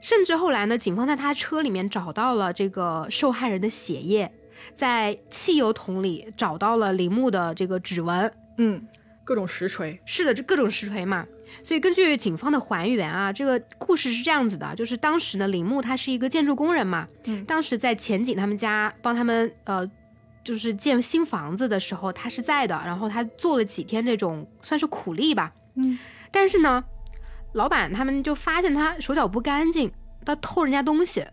[0.01, 4.31] 甚至后来呢，警方在他车里面找到了这个受害人的血液，
[4.77, 8.87] 在汽油桶里找到了铃木的这个指纹，嗯，
[9.25, 11.27] 各种实锤，是的，这各种实锤嘛。
[11.65, 19.89] 所以根据警方的还原啊，这个故事是这样子的，就是当时呢，铃木他是一个建筑工人嘛，嗯，当时在前景他们家帮他们呃，
[20.45, 25.99] 就是建新房子的时候，他是在的，然后他做了几天这种算是苦力吧，嗯，
[26.31, 26.85] 但是呢，
[27.57, 29.91] 老板他们就发现他手脚不干净，
[30.25, 31.27] 他偷人家东西，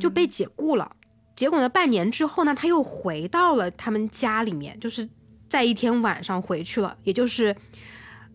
[0.00, 0.96] 就被解雇了。
[1.36, 5.08] 结果呢，半年之后呢，他又回到了他们家里面，就是
[5.48, 7.54] 在一天晚上回去了，也就是。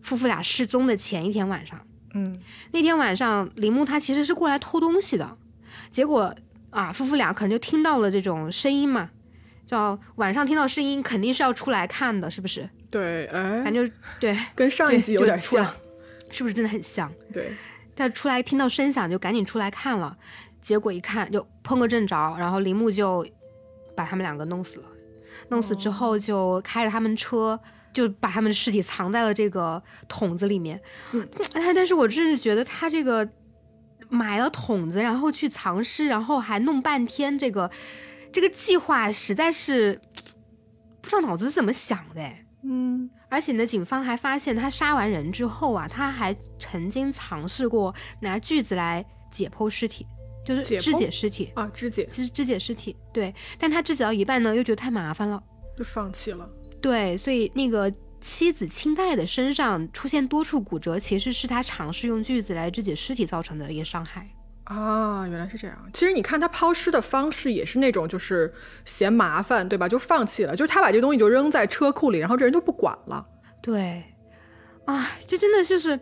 [0.00, 1.78] 夫妇俩失踪的前一天晚上，
[2.14, 2.40] 嗯，
[2.70, 5.36] 那天晚上铃木他其实是过来偷东西的，
[5.90, 6.32] 结果
[6.70, 9.10] 啊，夫妇俩可能就听到了这种声音嘛，
[9.66, 12.70] 叫晚上听到声音肯定是要出来看的，是不是？
[12.88, 13.90] 对，哎，反正
[14.20, 15.68] 对，跟上一集有点像，
[16.30, 17.12] 是不是真的很像？
[17.32, 17.52] 对，
[17.94, 20.16] 他出来听到声响就赶紧出来看了，
[20.62, 23.26] 结果一看就碰个正着，然后铃木就
[23.94, 24.86] 把他们两个弄死了，
[25.48, 27.58] 弄死之后就开着他们车。
[27.90, 30.80] 就把他们的尸体藏在了这个桶子里面，
[31.12, 31.26] 嗯，
[31.74, 33.28] 但是我真是觉得他这个
[34.08, 37.68] 买了桶子，然后去藏尸，然后还弄半天，这个
[38.30, 39.98] 这个计划实在是
[41.00, 42.22] 不知道脑子怎么想的，
[42.62, 50.06] 嗯，而且呢，警方还发现他杀完人之后啊，他还曾经尝试过拿锯子来解剖尸体，
[50.44, 51.50] 就是肢解尸体。
[51.54, 55.42] 啊，肢解，肢肢解尸体，对，但他肢解到一半呢，又觉得太麻烦了，
[55.76, 56.48] 就放弃了。
[56.80, 64.28] 对，所以那个妻子清代的身上出现多处骨折，其实是他尝试用锯子来肢解尸体造成的一个伤害
[64.68, 65.26] 啊。
[65.28, 65.76] 原来是这样。
[65.92, 68.52] 其实你看他抛尸的方式也是那种，就是
[68.84, 69.88] 嫌麻烦，对吧？
[69.88, 73.26] 就放弃了，就是他把这东西就扔在车库里，然后这人就不管了。
[73.60, 74.04] 对，
[74.84, 75.98] 啊，这真的就是，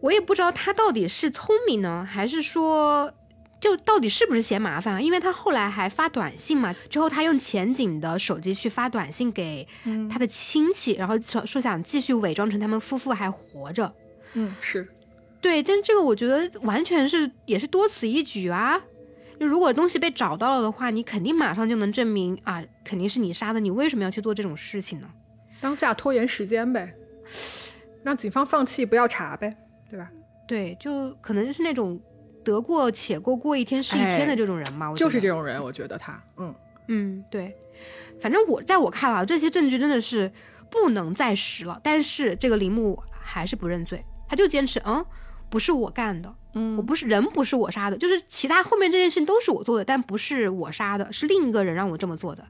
[0.00, 3.12] 我也不知道他到底是聪明呢，还是说。
[3.60, 5.00] 就到底是不是嫌麻烦啊？
[5.00, 9.66] 因为他后来还发短信嘛，之后他用前景的手机去发短信给
[10.12, 13.90] 他的亲戚，然后说说想继续伪装成他们夫妇还活着。
[14.34, 14.86] 嗯，是
[15.44, 18.80] 对，但这个我觉得完全是也是多此一举啊。
[19.38, 25.10] 就如果东西被找到了的话，你肯定马上就能证明啊，肯定是你杀的，你为什么要去做这种事情呢？
[25.60, 26.94] 当下拖延时间呗，
[28.02, 29.54] 让警方放弃不要查呗，
[29.90, 30.10] 对吧？
[30.48, 32.00] 对，就可能就是那种。
[32.44, 34.92] 得过且过，过一天是一天的这种人吗？
[34.94, 36.54] 就是这种人，我觉得他，嗯
[36.88, 37.56] 嗯，对，
[38.20, 40.30] 反正我在我看来，这些证据真的是
[40.70, 41.80] 不能再实了。
[41.82, 45.02] 但是这个铃木还是不认罪，他就坚持，嗯，
[45.54, 52.44] 不是我干的，嗯，我不是人，不是我杀的，就是其他后面这件事情都是我做的，但不是我杀的，是另一个人让我这么做的。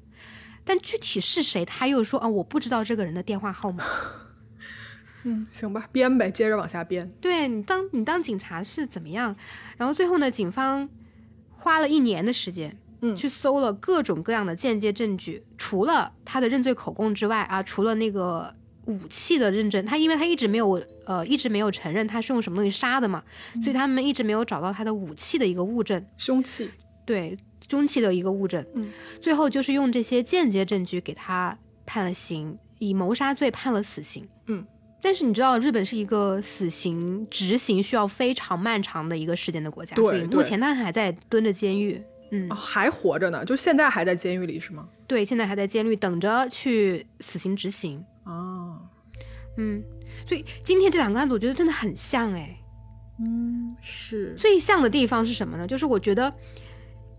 [0.64, 3.84] 但具体是谁，他又说啊，我不知道这个人的电话号码。
[5.24, 7.12] 嗯，行吧，编呗，接着往下编。
[7.20, 9.36] 对你当你当警察是怎么样？
[9.76, 10.88] 然后最后呢，警方
[11.50, 18.54] 花了一年的时间，嗯，去搜了各种各样的间接证据，除了他的认罪口供之外啊，除了那个
[18.86, 23.22] 武器的认证，他因为他一直没有呃一直没有承认他是用什么东西杀的嘛，
[23.62, 26.70] 所以他们一直没有找到他的武器的一个物证，凶器，
[27.04, 27.36] 对，
[27.68, 28.64] 凶器的一个物证。
[28.74, 28.90] 嗯，
[29.20, 34.28] 最后就是用这些间接证据给他判了刑，以谋杀罪判了死刑。
[34.46, 34.66] 嗯。
[35.06, 44.88] 但是你知道，日本是一个死刑执行需要非常漫长的一个时间的国家，所以目前他还在蹲着监狱，嗯，还活着呢，就现在还在监狱里是吗？
[45.06, 48.02] 对，现在还在监狱等着去死刑执行。
[48.24, 48.80] 哦，
[49.58, 49.84] 嗯，
[50.26, 52.58] 所以今天这两个案子我觉得真的很像哎，
[53.20, 55.66] 嗯，是最像的地方是什么呢？
[55.66, 56.32] 就是我觉得，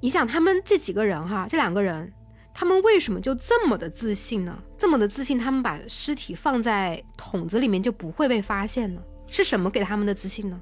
[0.01, 2.11] 你想他们这几个人哈，这两个人。
[2.57, 4.57] 他们为什么就这么的自信呢？
[4.77, 9.01] 这么的自信，他们把尸体放在桶子里面就不会被发现呢？
[9.27, 10.57] 是什么给他们的自信呢？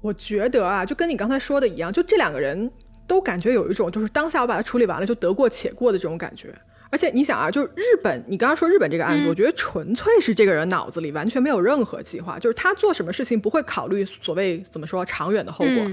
[0.00, 2.72] 我觉得啊，就跟你刚才说的一样，就这两个人
[3.06, 6.54] 都感觉有一种就是当下我把它处理完了就得过且过的这种感觉。
[6.90, 15.90] 而且你想啊，就日本，你刚刚说日本这个案子，我觉得纯粹是这个人脑子里完全没有任何计划，就是他做什么事情不会考虑所谓怎么说长远的后果。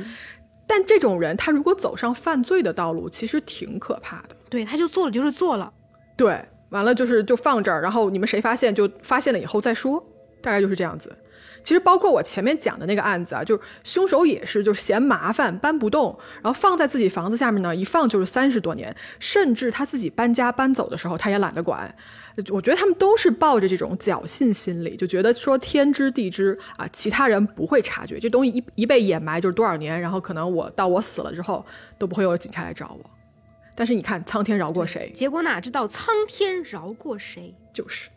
[0.65, 4.35] 但这种人，他如果走上犯罪的道路，其实挺可怕的。
[4.49, 5.71] 对，他就做了，就是做了。
[6.17, 10.03] 对，完了就是就放这儿，然后你们谁发现就发现了以后再说，
[10.47, 11.13] 大概就是这样子。
[11.63, 21.93] 其实包括我前面讲的那个案子啊，就是凶手也是，就是嫌麻烦搬不动，然后放在自己房子下面呢，一放就是三十多年，甚至他自己搬家搬走的时候，他也懒得管。
[22.51, 31.65] 我觉得他们都是抱着这种侥幸心理，就觉得说天知地知啊，其他人不会察觉，这东西一一被掩埋就是多少年，然后可能我到我死了之后
[31.97, 33.09] 都不会有警察来找我。
[33.75, 35.11] 但是你看，苍天饶过谁？
[35.13, 37.53] 结果哪知道苍天饶过谁？
[37.73, 38.16] 就是，嗯，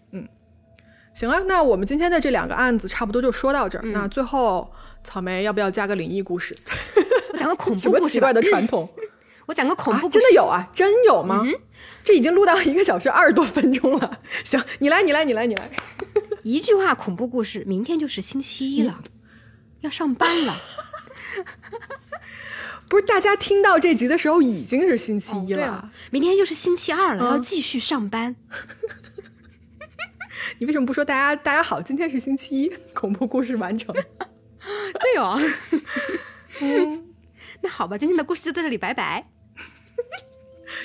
[1.12, 3.84] 行啊，那我们今天的这两个案子差不多就说到这儿。
[3.86, 6.56] 那最后，草莓要不要加个灵异故事？
[7.32, 8.08] 我讲个恐怖故事。
[8.14, 8.88] 奇怪的传统？
[9.46, 10.20] 我讲个恐怖故事。
[10.20, 10.68] 真的有啊？
[10.72, 11.44] 真有吗？
[12.02, 14.18] 这已经录到一个小时二十多分钟了。
[14.44, 15.70] 行，你来，你来，你来，你来。
[16.42, 19.02] 一句话恐怖故事，明天就是星期一了，
[19.80, 20.56] 要上班了。
[22.88, 28.36] 不是，大家听到这集的时候已经是星期一了，明天就是星期二了，要继续上班。
[30.58, 31.80] 你为什么不说大家大家好？
[31.80, 33.94] 今天是星期一，恐怖故事完成。
[35.00, 35.40] 对哦，
[36.60, 37.04] 嗯，
[37.62, 39.26] 那好吧，今天的故事就在这里，拜拜。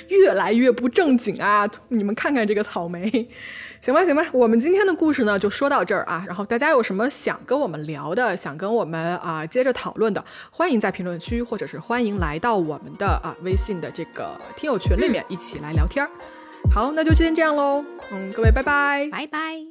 [0.08, 1.68] 越来越不正经啊！
[1.88, 3.28] 你们看看这个草莓。
[3.80, 6.24] 行吧，行吧，我们今天的故事呢就说到这儿啊。
[6.26, 16.10] 然后大家有什么想跟我们聊的，想跟我们啊接着讨论的，欢迎在评论区，或者是欢迎来到我们的啊微信的这个听友群里面一起来聊天儿。
[16.70, 19.08] 好那就今天这样喽嗯各位拜拜。
[19.10, 19.66] 拜拜。